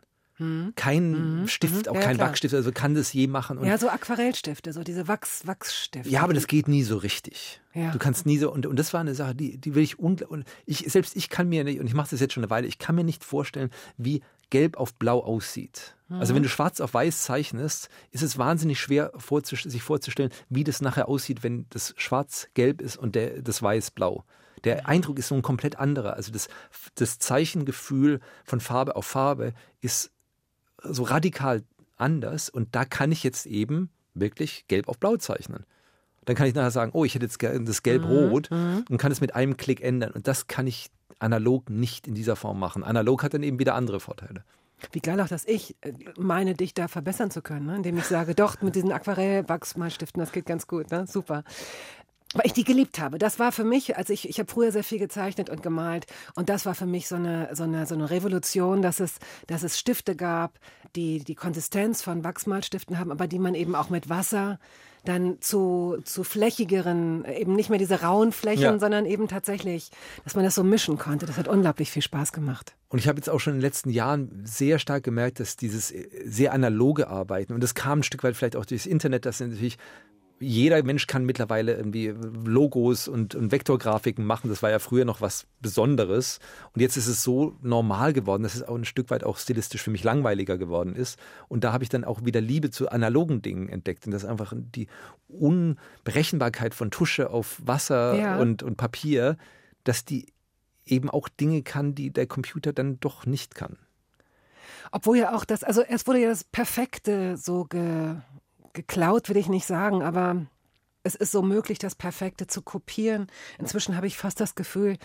[0.74, 2.00] Kein Stift, auch Mhm.
[2.00, 2.30] Ja, kein klar.
[2.30, 3.58] Wachstift, also kann das je machen.
[3.58, 6.08] Und Ja, so Aquarellstifte, so diese Wachs, Wachsstifte.
[6.08, 7.60] Ja, aber das geht nie so richtig.
[7.72, 7.92] Ja.
[7.92, 10.24] Du kannst nie so, und, und das war eine Sache, die, die will ich, ungl-
[10.24, 12.66] und ich, selbst ich kann mir nicht, und ich mache das jetzt schon eine Weile,
[12.66, 15.96] ich kann mir nicht vorstellen, wie gelb auf blau aussieht.
[16.10, 20.62] Also wenn du schwarz auf weiß zeichnest, ist es wahnsinnig schwer vorzus sich vorzustellen, wie
[20.62, 24.24] das nachher aussieht, wenn das schwarz gelb ist und der, das weiß blau.
[24.62, 26.14] Der Eindruck ist so ein komplett anderer.
[26.14, 26.48] Also das,
[26.94, 30.12] das Zeichengefühl von Farbe auf Farbe ist
[30.84, 31.62] so radikal
[31.96, 35.64] anders und da kann ich jetzt eben wirklich gelb auf blau zeichnen.
[36.24, 39.20] Dann kann ich nachher sagen, oh, ich hätte jetzt gerne das gelb-rot und kann es
[39.20, 40.12] mit einem Klick ändern.
[40.12, 42.82] Und das kann ich analog nicht in dieser Form machen.
[42.82, 44.44] Analog hat dann eben wieder andere Vorteile.
[44.92, 47.76] Wie geil auch, dass ich äh, meine, dich da verbessern zu können, ne?
[47.76, 51.06] indem ich sage, doch, mit diesen Aquarell-Wachsmalstiften, das geht ganz gut, ne?
[51.06, 51.44] super.
[52.34, 53.18] Weil ich die geliebt habe.
[53.18, 56.48] Das war für mich, also ich, ich habe früher sehr viel gezeichnet und gemalt und
[56.48, 59.14] das war für mich so eine, so eine, so eine Revolution, dass es,
[59.46, 60.58] dass es Stifte gab,
[60.96, 64.58] die die Konsistenz von Wachsmalstiften haben, aber die man eben auch mit Wasser
[65.04, 68.78] dann zu, zu flächigeren, eben nicht mehr diese rauen Flächen, Ja.
[68.78, 69.90] sondern eben tatsächlich,
[70.24, 71.26] dass man das so mischen konnte.
[71.26, 72.74] Das hat unglaublich viel Spaß gemacht.
[72.88, 75.90] Und ich habe jetzt auch schon in den letzten Jahren sehr stark gemerkt, dass dieses
[75.92, 79.40] äh, sehr analoge Arbeiten, und das kam ein Stück weit vielleicht auch durchs Internet, dass
[79.40, 79.76] natürlich
[80.40, 82.08] jeder Mensch kann mittlerweile irgendwie
[82.44, 84.50] Logos und, und Vektorgrafiken machen.
[84.50, 86.40] Das war ja früher noch was Besonderes.
[86.72, 89.82] Und jetzt ist es so normal geworden, dass es auch ein Stück weit auch stilistisch
[89.82, 91.18] für mich langweiliger geworden ist.
[91.48, 94.06] Und da habe ich dann auch wieder Liebe zu analogen Dingen entdeckt.
[94.06, 94.88] Und das ist einfach die
[95.28, 98.38] Unberechenbarkeit von Tusche auf Wasser Ja.
[98.38, 99.36] und, und Papier,
[99.84, 100.26] dass die
[100.86, 103.78] eben auch Dinge kann, die der Computer dann doch nicht kann.
[104.92, 108.16] Obwohl ja auch das, also es wurde ja das Perfekte so ge,
[108.74, 110.46] geklaut, will ich nicht sagen, aber
[111.02, 113.28] es ist so möglich, das Perfekte zu kopieren.
[113.58, 114.98] Inzwischen habe ich fast das Gefühl,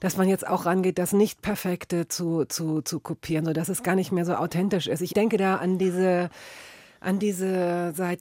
[0.00, 4.12] dass man jetzt auch rangeht, das Nicht-Perfekte zu, zu, zu kopieren, sodass es gar nicht
[4.12, 5.00] mehr so authentisch ist.
[5.00, 6.30] Ich denke da an diese,
[7.00, 8.20] an diese seit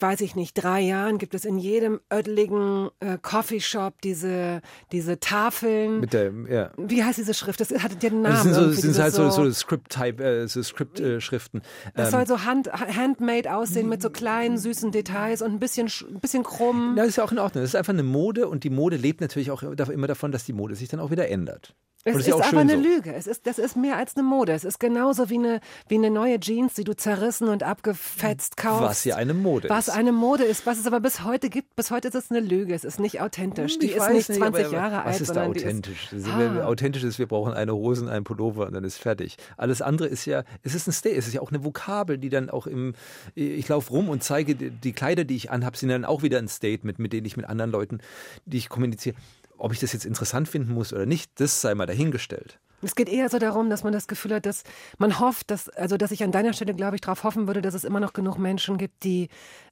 [0.00, 4.60] weiß ich nicht, drei Jahren gibt es in jedem ödeligen äh, Coffeeshop diese,
[4.92, 6.00] diese Tafeln.
[6.00, 6.70] Mit der, ja.
[6.76, 7.60] Wie heißt diese Schrift?
[7.60, 8.34] Das hat ja einen Namen.
[8.34, 11.62] Das sind, so, sind halt so, so Script-Type, äh, so Script-Schriften.
[11.94, 15.88] Das Ähm, soll so hand, handmade aussehen mit so kleinen, süßen Details und ein bisschen,
[15.88, 16.92] sch- ein bisschen krumm.
[16.94, 17.62] Na, das ist ja auch in Ordnung.
[17.62, 20.52] Das ist einfach eine Mode und die Mode lebt natürlich auch immer davon, dass die
[20.52, 21.74] Mode sich dann auch wieder ändert.
[22.04, 22.80] Es ist, auch aber eine so.
[22.82, 23.12] Lüge.
[23.12, 24.52] Es ist, das ist mehr als eine Mode.
[24.52, 28.82] Es ist genauso wie eine, wie eine neue Jeans, die du zerrissen und abgefetzt kaufst.
[28.82, 29.94] Was ja eine Mode Was ist.
[29.94, 31.74] eine Mode ist, was es aber bis heute gibt.
[31.76, 32.72] Bis heute ist es eine Lüge.
[32.74, 33.78] Es ist nicht authentisch.
[33.78, 36.12] Die Ich ist nicht 20 aber Jahre alt, Was ist da die authentisch?
[36.12, 36.24] ist.
[36.26, 36.64] Ist, Ah.
[36.64, 39.36] Authentisch ist, wir brauchen eine Hose und einen Pullover und dann ist fertig.
[39.56, 42.28] Alles andere ist ja, es ist ein Stay, es ist ja auch eine Vokabel, die
[42.28, 42.94] dann auch im,
[43.34, 46.38] ich laufe rum und zeige die, die Kleider, die ich anhabe, sind dann auch wieder
[46.38, 47.98] ein Statement, mit denen ich mit anderen Leuten,
[48.46, 49.16] die ich kommuniziere.
[49.58, 52.58] Ob ich das jetzt interessant finden muss oder nicht, das sei mal dahingestellt.
[52.80, 54.62] Es geht eher so darum, dass man das Gefühl hat, dass
[54.98, 57.74] man hofft, dass, also dass ich an deiner Stelle, glaube ich, darauf hoffen würde, dass
[57.74, 59.28] es immer noch genug Menschen gibt, die,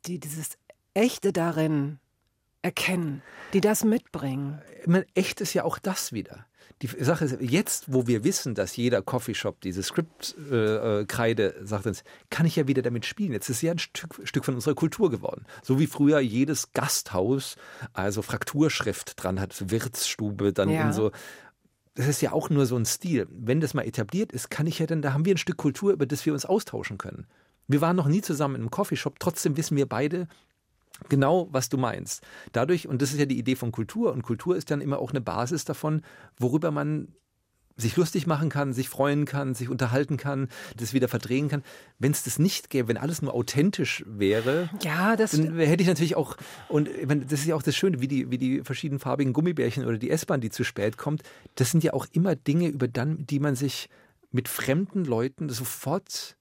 [0.06, 0.58] die dieses
[0.92, 2.00] Echte darin
[2.62, 3.22] erkennen,
[3.52, 4.60] die das mitbringen.
[4.80, 6.46] Ich meine, echt ist ja auch das wieder.
[6.82, 12.44] Die Sache ist, jetzt, wo wir wissen, dass jeder Coffeeshop diese Script-Kreide sagt uns, kann
[12.44, 13.32] ich ja wieder damit spielen.
[13.32, 15.46] Jetzt ist es ja ein Stück, Stück von unserer Kultur geworden.
[15.62, 17.56] So wie früher jedes Gasthaus
[17.94, 20.86] also Frakturschrift dran hat, so Wirtsstube, dann Ja.
[20.86, 21.12] in so.
[21.94, 23.26] Das ist ja auch nur so ein Stil.
[23.30, 25.92] Wenn das mal etabliert ist, kann ich ja dann, da haben wir ein Stück Kultur,
[25.94, 27.26] über das wir uns austauschen können.
[27.68, 30.28] Wir waren noch nie zusammen in einem Coffeeshop, trotzdem wissen wir beide,
[31.08, 32.22] Genau, was du meinst.
[32.52, 35.10] Dadurch, und das ist ja die Idee von Kultur, und Kultur ist dann immer auch
[35.10, 36.02] eine Basis davon,
[36.38, 37.08] worüber man
[37.76, 41.62] sich lustig machen kann, sich freuen kann, sich unterhalten kann, das wieder verdrehen kann.
[41.98, 45.88] Wenn es das nicht gäbe, wenn alles nur authentisch wäre, Ja, das dann hätte ich
[45.88, 46.36] natürlich auch,
[46.68, 49.84] und ich meine, das ist ja auch das Schöne, wie die, wie die verschiedenfarbigen Gummibärchen
[49.84, 51.22] oder die S-Bahn, die zu spät kommt,
[51.56, 53.90] das sind ja auch immer Dinge, über dann, die man sich
[54.30, 56.36] mit fremden Leuten sofort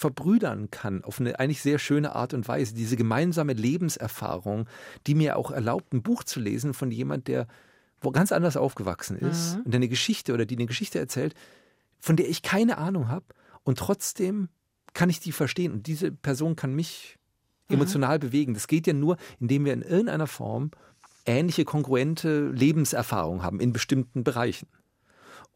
[0.00, 2.74] verbrüdern kann, auf eine eigentlich sehr schöne Art und Weise.
[2.74, 4.66] Diese gemeinsame Lebenserfahrung,
[5.06, 7.46] die mir auch erlaubt, ein Buch zu lesen von jemand, der
[8.00, 11.34] wo ganz anders aufgewachsen ist und der eine Geschichte oder die eine Geschichte erzählt,
[11.98, 13.26] von der ich keine Ahnung habe
[13.62, 14.48] und trotzdem
[14.94, 17.18] kann ich die verstehen und diese Person kann mich
[17.68, 18.54] emotional bewegen.
[18.54, 20.70] Das geht ja nur, indem wir in irgendeiner Form
[21.26, 24.66] ähnliche kongruente Lebenserfahrung haben in bestimmten Bereichen.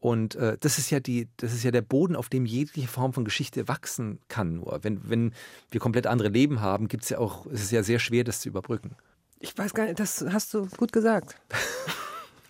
[0.05, 3.11] Und äh, das ist ja die, das ist ja der Boden, auf dem jegliche Form
[3.11, 4.57] von Geschichte wachsen kann.
[4.57, 5.33] Nur wenn, wenn
[5.71, 8.39] wir komplett andere Leben haben, gibt es ja auch, es ist ja sehr schwer, das
[8.39, 8.95] zu überbrücken.
[9.39, 11.35] Ich weiß gar nicht, das hast du gut gesagt.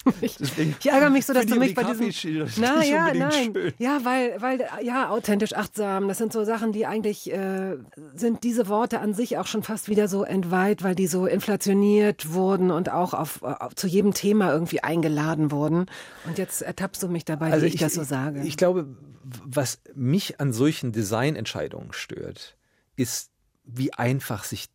[0.22, 2.48] Ich, ich ärgere mich so, dass du ich mich bei die diesem.
[2.58, 3.32] Na ja, nein.
[3.32, 3.74] schön.
[3.80, 7.78] Ja, weil, weil, ja, authentisch, achtsam, das sind so Sachen, die eigentlich äh,
[8.16, 12.34] sind diese Worte an sich auch schon fast wieder so entweiht, weil die so inflationiert
[12.34, 15.88] wurden und auch auf, auf zu jedem Thema irgendwie eingeladen wurden.
[16.26, 18.40] Und jetzt ertappst du mich dabei, wie ich, das so sage.
[18.40, 18.88] Also Ich glaube,
[19.24, 22.58] was mich an solchen Designentscheidungen stört,
[22.96, 23.32] ist,
[23.64, 24.68] wie einfach sich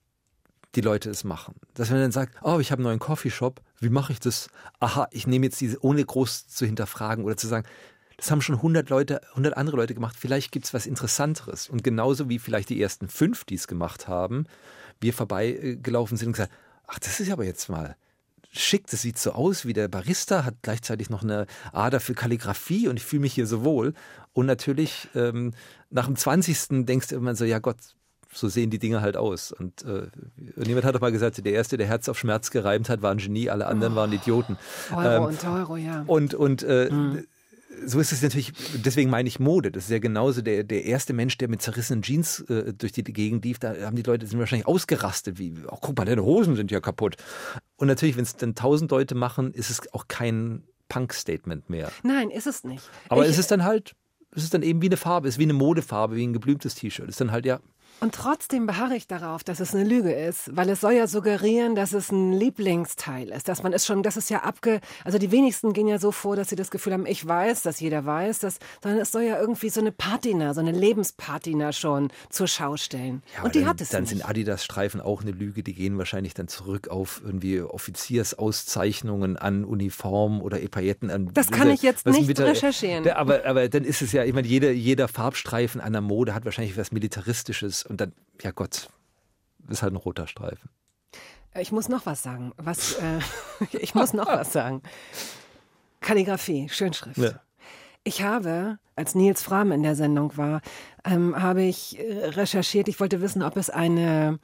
[0.75, 1.55] die Leute es machen.
[1.75, 4.49] Dass man dann sagt, oh, ich habe einen neuen Coffeeshop, wie mache ich das?
[4.79, 7.67] Aha, ich nehme jetzt diese, ohne groß zu hinterfragen oder zu sagen,
[8.17, 11.69] das haben schon 100 Leute, 100 andere Leute gemacht, vielleicht gibt es was Interessanteres.
[11.69, 14.47] Und genauso wie vielleicht die ersten fünf, die es gemacht haben,
[15.01, 16.53] wir vorbeigelaufen sind und gesagt,
[16.87, 17.97] ach, das ist aber jetzt mal
[18.53, 22.89] schick, das sieht so aus wie der Barista, hat gleichzeitig noch eine Ader für Kalligrafie
[22.89, 23.95] und ich fühle mich hier so wohl.
[24.33, 25.53] Und natürlich ähm,
[25.91, 26.85] nach dem 20.
[26.85, 27.77] denkst du immer so, ja Gott,
[28.33, 29.53] so sehen die Dinge halt aus.
[29.53, 30.09] Und äh,
[30.65, 33.19] jemand hat doch mal gesagt, der Erste, der Herz auf Schmerz gereimt hat, war ein
[33.19, 34.57] Genie, alle anderen waren Idioten.
[34.95, 36.05] Euro Ähm, und Euro, ja.
[36.07, 36.91] Und, und äh,
[37.87, 38.53] so ist es natürlich,
[38.85, 39.71] deswegen meine ich Mode.
[39.71, 43.03] Das ist ja genauso der, der erste Mensch, der mit zerrissenen Jeans äh, durch die
[43.03, 43.59] Gegend lief.
[43.59, 46.81] Da haben die Leute sind wahrscheinlich ausgerastet, wie, oh, guck mal, deine Hosen sind ja
[46.81, 47.17] kaputt.
[47.77, 51.91] Und natürlich, wenn es dann tausend Leute machen, ist es auch kein Punk-Statement mehr.
[52.03, 52.89] Nein, ist es nicht.
[53.09, 53.95] Aber ich, es ist dann halt,
[54.33, 56.75] es ist dann eben wie eine Farbe, es ist wie eine Modefarbe, wie ein geblümtes
[56.75, 57.07] T-Shirt.
[57.07, 57.61] Es ist dann halt ja,
[58.01, 61.75] Und trotzdem beharre ich darauf, dass es eine Lüge ist, weil es soll ja suggerieren,
[61.75, 65.31] dass es ein Lieblingsteil ist, dass man es schon, das ist ja abge, also die
[65.31, 68.39] wenigsten gehen ja so vor, dass sie das Gefühl haben, ich weiß, dass jeder weiß,
[68.39, 72.79] dass, sondern es soll ja irgendwie so eine Patina, so eine Lebenspatina schon zur Schau
[72.79, 73.23] stellen.
[73.37, 74.11] Ja, Und die dann, hat es Dann nicht.
[74.11, 75.63] sind Adidas-Streifen auch eine Lüge.
[75.63, 81.31] Die gehen wahrscheinlich dann zurück auf irgendwie Offiziersauszeichnungen an Uniformen oder Epailletten an.
[81.35, 83.09] Das kann ich jetzt nicht der- recherchieren.
[83.11, 86.45] Aber, aber dann ist es ja, ich meine, jeder, jeder Farbstreifen an der Mode hat
[86.47, 88.89] wahrscheinlich was Militaristisches und dann, ja Gott,
[89.69, 90.71] ist halt ein roter Streifen.
[91.59, 92.53] Ich muss noch was sagen.
[92.57, 93.19] Was, äh,
[93.73, 94.83] ich muss noch was sagen.
[96.01, 97.19] Kalligrafie, Schönschrift.
[97.19, 97.41] Ja.
[98.05, 100.63] Ich habe, als Nils Fram in der Sendung war,
[101.05, 102.89] ähm, habe ich äh, recherchiert.
[102.89, 104.39] Ich wollte wissen, ob es eine,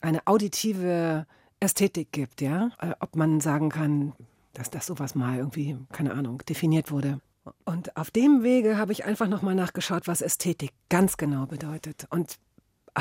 [0.00, 1.26] eine auditive
[1.60, 2.70] Ästhetik gibt, ja?
[2.80, 4.12] Äh, ob man sagen kann,
[4.52, 7.20] dass das sowas mal irgendwie, keine Ahnung, definiert wurde.
[7.64, 12.06] Und auf dem Wege habe ich einfach nochmal nachgeschaut, was Ästhetik ganz genau bedeutet.
[12.10, 12.38] Und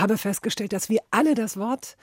[0.01, 1.97] habe festgestellt, dass wir alle das Wort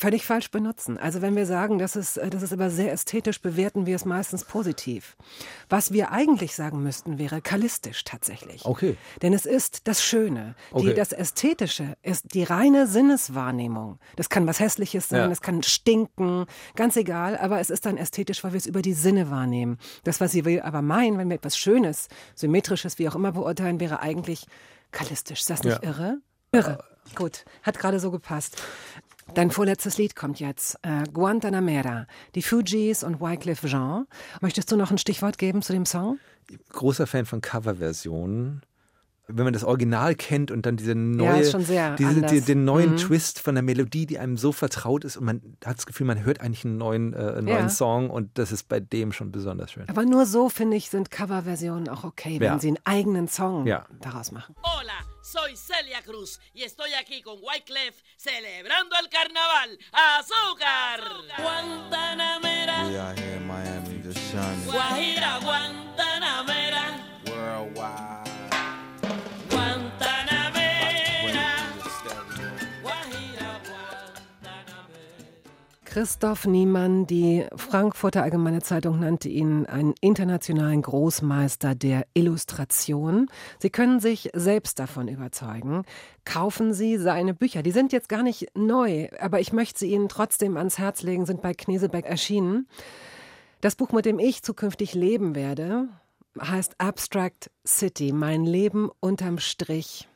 [0.00, 0.96] völlig falsch benutzen.
[0.96, 4.04] Also wenn wir sagen, das ist, äh, das ist aber sehr ästhetisch, bewerten wir es
[4.04, 5.16] meistens positiv.
[5.68, 8.64] Was wir eigentlich sagen müssten, wäre kalistisch tatsächlich.
[8.64, 8.96] Okay.
[9.22, 10.54] Denn es ist das Schöne.
[10.70, 10.94] Die, Okay.
[10.94, 13.98] das Ästhetische ist die reine Sinneswahrnehmung.
[14.14, 15.30] Das kann was Hässliches sein, Ja.
[15.32, 16.46] es kann stinken,
[16.76, 19.78] ganz egal, aber es ist dann ästhetisch, weil wir es über die Sinne wahrnehmen.
[20.04, 22.06] Das, was sie will, aber meinen, wenn wir etwas Schönes,
[22.36, 24.46] Symmetrisches, wie auch immer beurteilen, wäre eigentlich
[24.92, 25.40] kalistisch.
[25.40, 25.88] Ist das nicht Ja.
[25.90, 26.18] irre?
[26.52, 26.78] Irre.
[27.14, 28.62] Gut, hat gerade so gepasst.
[29.34, 30.78] Dein vorletztes Lied kommt jetzt.
[30.82, 34.06] Äh, Guantanamera, die Fugees und Wycliffe Jean.
[34.40, 36.18] Möchtest du noch ein Stichwort geben zu dem Song?
[36.70, 38.62] Großer Fan von Coverversionen.
[39.30, 42.30] Wenn man das Original kennt und dann diese neue, sehr diese, anders.
[42.32, 42.96] die, den neuen Mhm.
[42.96, 46.24] Twist von der Melodie, die einem so vertraut ist und man hat das Gefühl, man
[46.24, 47.56] hört eigentlich einen neuen, äh, einen Ja.
[47.56, 49.86] neuen Song und das ist bei dem schon besonders schön.
[49.90, 52.58] Aber nur so, finde ich, sind Coverversionen auch okay, wenn Ja.
[52.58, 53.84] sie einen eigenen Song Ja.
[54.00, 54.54] daraus machen.
[54.62, 54.92] Hola,
[55.28, 59.78] soy Celia Cruz y estoy aquí con Wyclef celebrando el carnaval.
[59.92, 61.02] ¡Azúcar!
[61.38, 68.27] Guantanamera, We out here in Miami just shining Guajira, Guantanamera, worldwide.
[75.98, 83.28] Christoph Niemann, die Frankfurter Allgemeine Zeitung nannte ihn einen internationalen Großmeister der Illustration.
[83.58, 85.82] Sie können sich selbst davon überzeugen.
[86.24, 87.64] Kaufen Sie seine Bücher.
[87.64, 91.26] Die sind jetzt gar nicht neu, aber ich möchte sie Ihnen trotzdem ans Herz legen,
[91.26, 92.68] sind bei Knesebeck erschienen.
[93.60, 95.88] Das Buch, mit dem ich zukünftig leben werde,
[96.40, 100.08] heißt Abstract City, mein Leben unterm Strich.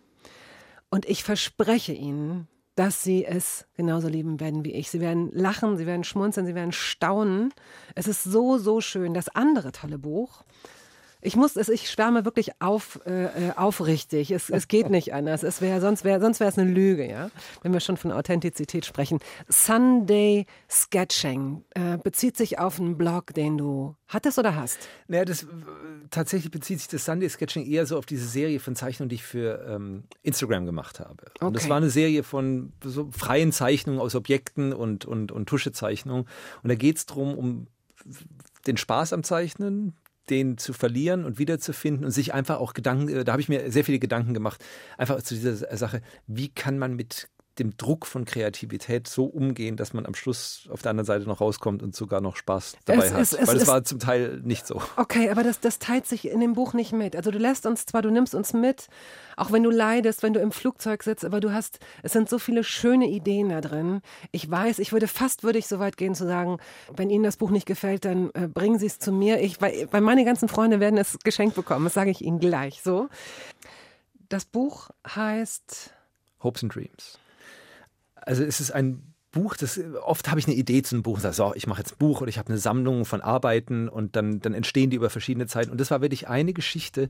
[0.90, 4.90] Und ich verspreche Ihnen, dass Sie es genauso lieben werden wie ich.
[4.90, 7.52] Sie werden lachen, Sie werden schmunzeln, Sie werden staunen.
[7.94, 9.14] Es ist so, so schön.
[9.14, 10.44] Das andere tolle Buch.
[11.24, 14.32] Ich muss es, ich schwärme wirklich auf, äh, äh, aufrichtig.
[14.32, 15.44] Es, es geht nicht anders.
[15.44, 17.30] Es wäre, sonst wäre, sonst wäre es eine Lüge, ja.
[17.62, 19.20] Wenn wir schon von Authentizität sprechen.
[19.48, 24.80] Sunday Sketching äh, bezieht sich auf einen Blog, den du hattest oder hast.
[25.06, 25.46] Naja, das, äh,
[26.10, 29.22] tatsächlich bezieht sich das Sunday Sketching eher so auf diese Serie von Zeichnungen, die ich
[29.24, 31.26] für ähm, Instagram gemacht habe.
[31.40, 31.70] Und das Okay.
[31.70, 36.26] war eine Serie von so freien Zeichnungen aus Objekten und, und, und Tuschezeichnungen.
[36.64, 37.66] Und da geht es darum, um
[38.66, 39.94] den Spaß am Zeichnen,
[40.30, 43.70] den zu verlieren und wiederzufinden und sich einfach auch Gedanken, äh, da habe ich mir
[43.70, 44.64] sehr viele Gedanken gemacht,
[44.98, 49.92] einfach zu dieser Sache, wie kann man mit dem Druck von Kreativität so umgehen, dass
[49.92, 53.12] man am Schluss auf der anderen Seite noch rauskommt und sogar noch Spaß dabei Es
[53.12, 53.20] hat.
[53.20, 54.80] ist- es Weil es war zum Teil nicht so.
[54.96, 57.14] Okay, aber das, das teilt sich in dem Buch nicht mit.
[57.14, 58.86] Also du lässt uns zwar, du nimmst uns mit,
[59.36, 62.38] auch wenn du leidest, wenn du im Flugzeug sitzt, aber du hast, es sind so
[62.38, 64.00] viele schöne Ideen da drin.
[64.30, 66.58] Ich weiß, ich würde fast, würde ich so weit gehen zu sagen,
[66.96, 69.40] wenn Ihnen das Buch nicht gefällt, dann äh, bringen Sie es zu mir.
[69.40, 72.80] Ich, weil, weil meine ganzen Freunde werden es geschenkt bekommen, das sage ich Ihnen gleich
[72.82, 73.08] so.
[74.28, 75.92] Das Buch heißt
[76.42, 77.18] Hopes and Dreams.
[78.24, 81.22] Also es ist ein Buch, das oft habe ich eine Idee zu einem Buch und
[81.22, 84.14] sage, so, ich mache jetzt ein Buch oder ich habe eine Sammlung von Arbeiten und
[84.14, 85.70] dann, dann entstehen die über verschiedene Zeiten.
[85.70, 87.08] Und das war wirklich eine Geschichte.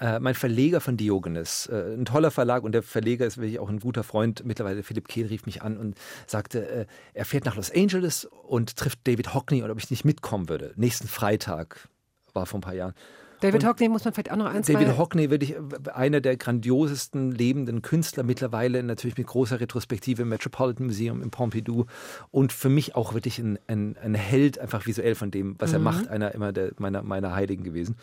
[0.00, 3.68] Äh, mein Verleger von Diogenes, äh, ein toller Verlag und der Verleger ist wirklich auch
[3.68, 4.42] ein guter Freund.
[4.46, 8.76] Mittlerweile Philipp Kehl rief mich an und sagte, äh, er fährt nach Los Angeles und
[8.76, 10.72] trifft David Hockney und ob ich nicht mitkommen würde.
[10.76, 11.90] Nächsten Freitag
[12.32, 12.94] war vor ein paar Jahren.
[13.40, 15.56] David Hockney, muss man vielleicht auch noch eins David Hockney, wirklich
[15.92, 21.86] einer der grandiosesten lebenden Künstler mittlerweile, natürlich mit großer Retrospektive im Metropolitan Museum in Pompidou
[22.30, 25.78] und für mich auch wirklich ein, ein, ein Held, einfach visuell von dem, was er
[25.78, 27.96] macht, einer immer der, meiner, meiner Heiligen gewesen.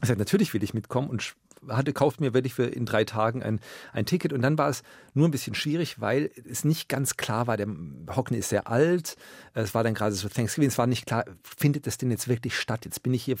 [0.00, 1.34] Ich sagte, natürlich will ich mitkommen und
[1.68, 3.60] hatte, kauft mir wirklich für in drei Tagen ein,
[3.92, 4.32] ein Ticket.
[4.32, 4.82] Und dann war es
[5.14, 7.56] nur ein bisschen schwierig, weil es nicht ganz klar war.
[7.56, 7.68] Der
[8.14, 9.16] Hockney ist sehr alt.
[9.54, 10.68] Es war dann gerade so Thanksgiving.
[10.68, 12.84] Es war nicht klar, findet das denn jetzt wirklich statt?
[12.84, 13.36] Jetzt bin ich hier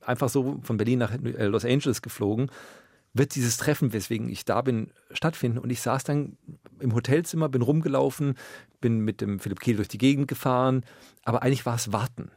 [0.00, 2.50] einfach so von Berlin nach äh, Los Angeles geflogen.
[3.14, 5.58] Wird dieses Treffen, weswegen ich da bin, stattfinden?
[5.58, 6.38] Und ich saß dann
[6.80, 8.36] im Hotelzimmer, bin rumgelaufen,
[8.82, 10.84] bin mit dem Philipp Kehl durch die Gegend gefahren.
[11.24, 12.30] Aber eigentlich war es Warten.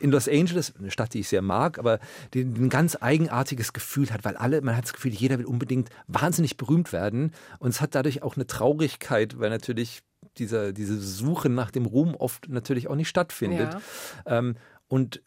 [0.00, 2.00] In- Los Angeles, eine Stadt, die ich sehr mag, aber
[2.34, 5.88] die ein ganz eigenartiges Gefühl hat, weil alle, man hat das Gefühl, jeder will unbedingt
[6.08, 7.32] wahnsinnig berühmt werden.
[7.60, 10.02] Und es hat dadurch auch eine Traurigkeit, weil natürlich
[10.36, 13.70] dieser, diese Suche nach dem Ruhm oft natürlich auch nicht stattfindet.
[14.26, 14.56] Ähm,
[14.88, 15.22] und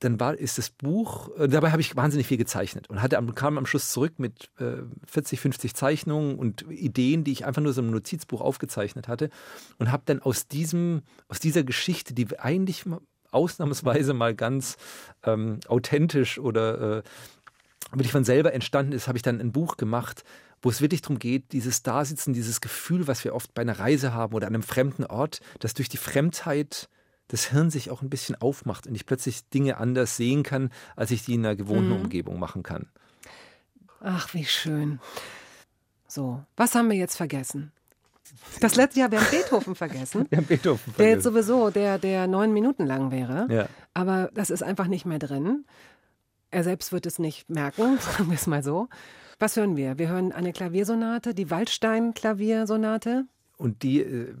[0.00, 3.34] dann war, ist das Buch, äh, dabei habe ich wahnsinnig viel gezeichnet und hatte am,
[3.34, 7.72] kam am Schluss zurück mit äh, 40, 50 Zeichnungen und Ideen, die ich einfach nur
[7.72, 9.30] so im Notizbuch aufgezeichnet hatte
[9.78, 12.84] und habe dann aus diesem, aus dieser Geschichte, die eigentlich
[13.30, 14.76] ausnahmsweise mal ganz
[15.24, 17.02] ähm, authentisch oder äh,
[17.92, 20.24] wirklich von selber entstanden ist, habe ich dann ein Buch gemacht,
[20.62, 24.12] wo es wirklich darum geht, dieses Dasitzen, dieses Gefühl, was wir oft bei einer Reise
[24.12, 26.88] haben oder an einem fremden Ort, dass durch die Fremdheit
[27.28, 31.10] das Hirn sich auch ein bisschen aufmacht und ich plötzlich Dinge anders sehen kann, als
[31.10, 32.86] ich die in einer gewohnten Umgebung machen kann.
[34.00, 35.00] Ach, wie schön.
[36.06, 37.72] So, was haben wir jetzt vergessen?
[38.60, 40.26] Das letzte Jahr, wir haben Beethoven vergessen.
[40.30, 41.46] Wir haben Beethoven Der jetzt vergessen.
[41.46, 43.46] sowieso, der, der neun Minuten lang wäre.
[43.50, 43.68] Ja.
[43.94, 45.64] Aber das ist einfach nicht mehr drin.
[46.50, 48.88] Er selbst wird es nicht merken, sagen wir es mal so.
[49.38, 49.98] Was hören wir?
[49.98, 53.26] Wir hören eine Klaviersonate, die Waldstein-Klaviersonate.
[53.56, 54.34] Und die äh,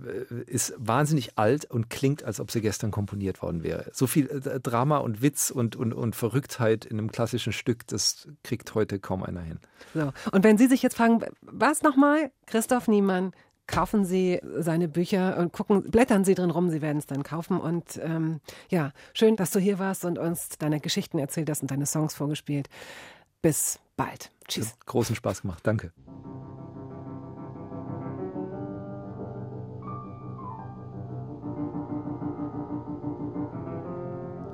[0.46, 3.90] ist wahnsinnig alt und klingt, als ob sie gestern komponiert worden wäre.
[3.92, 8.28] So viel äh, Drama und Witz und, und, und Verrücktheit in einem klassischen Stück, das
[8.44, 9.58] kriegt heute kaum einer hin.
[9.94, 10.12] So.
[10.32, 12.30] Und wenn Sie sich jetzt fragen, was nochmal?
[12.46, 13.32] Christoph Niemann,
[13.66, 17.58] kaufen Sie seine Bücher und gucken, blättern Sie drin rum, Sie werden es dann kaufen.
[17.58, 21.70] Und ähm, ja, schön, dass du hier warst und uns deine Geschichten erzählt hast und
[21.70, 22.68] deine Songs vorgespielt.
[23.42, 24.30] Bis bald.
[24.46, 24.74] Tschüss.
[24.86, 25.60] Großen Spaß gemacht.
[25.66, 25.92] Danke.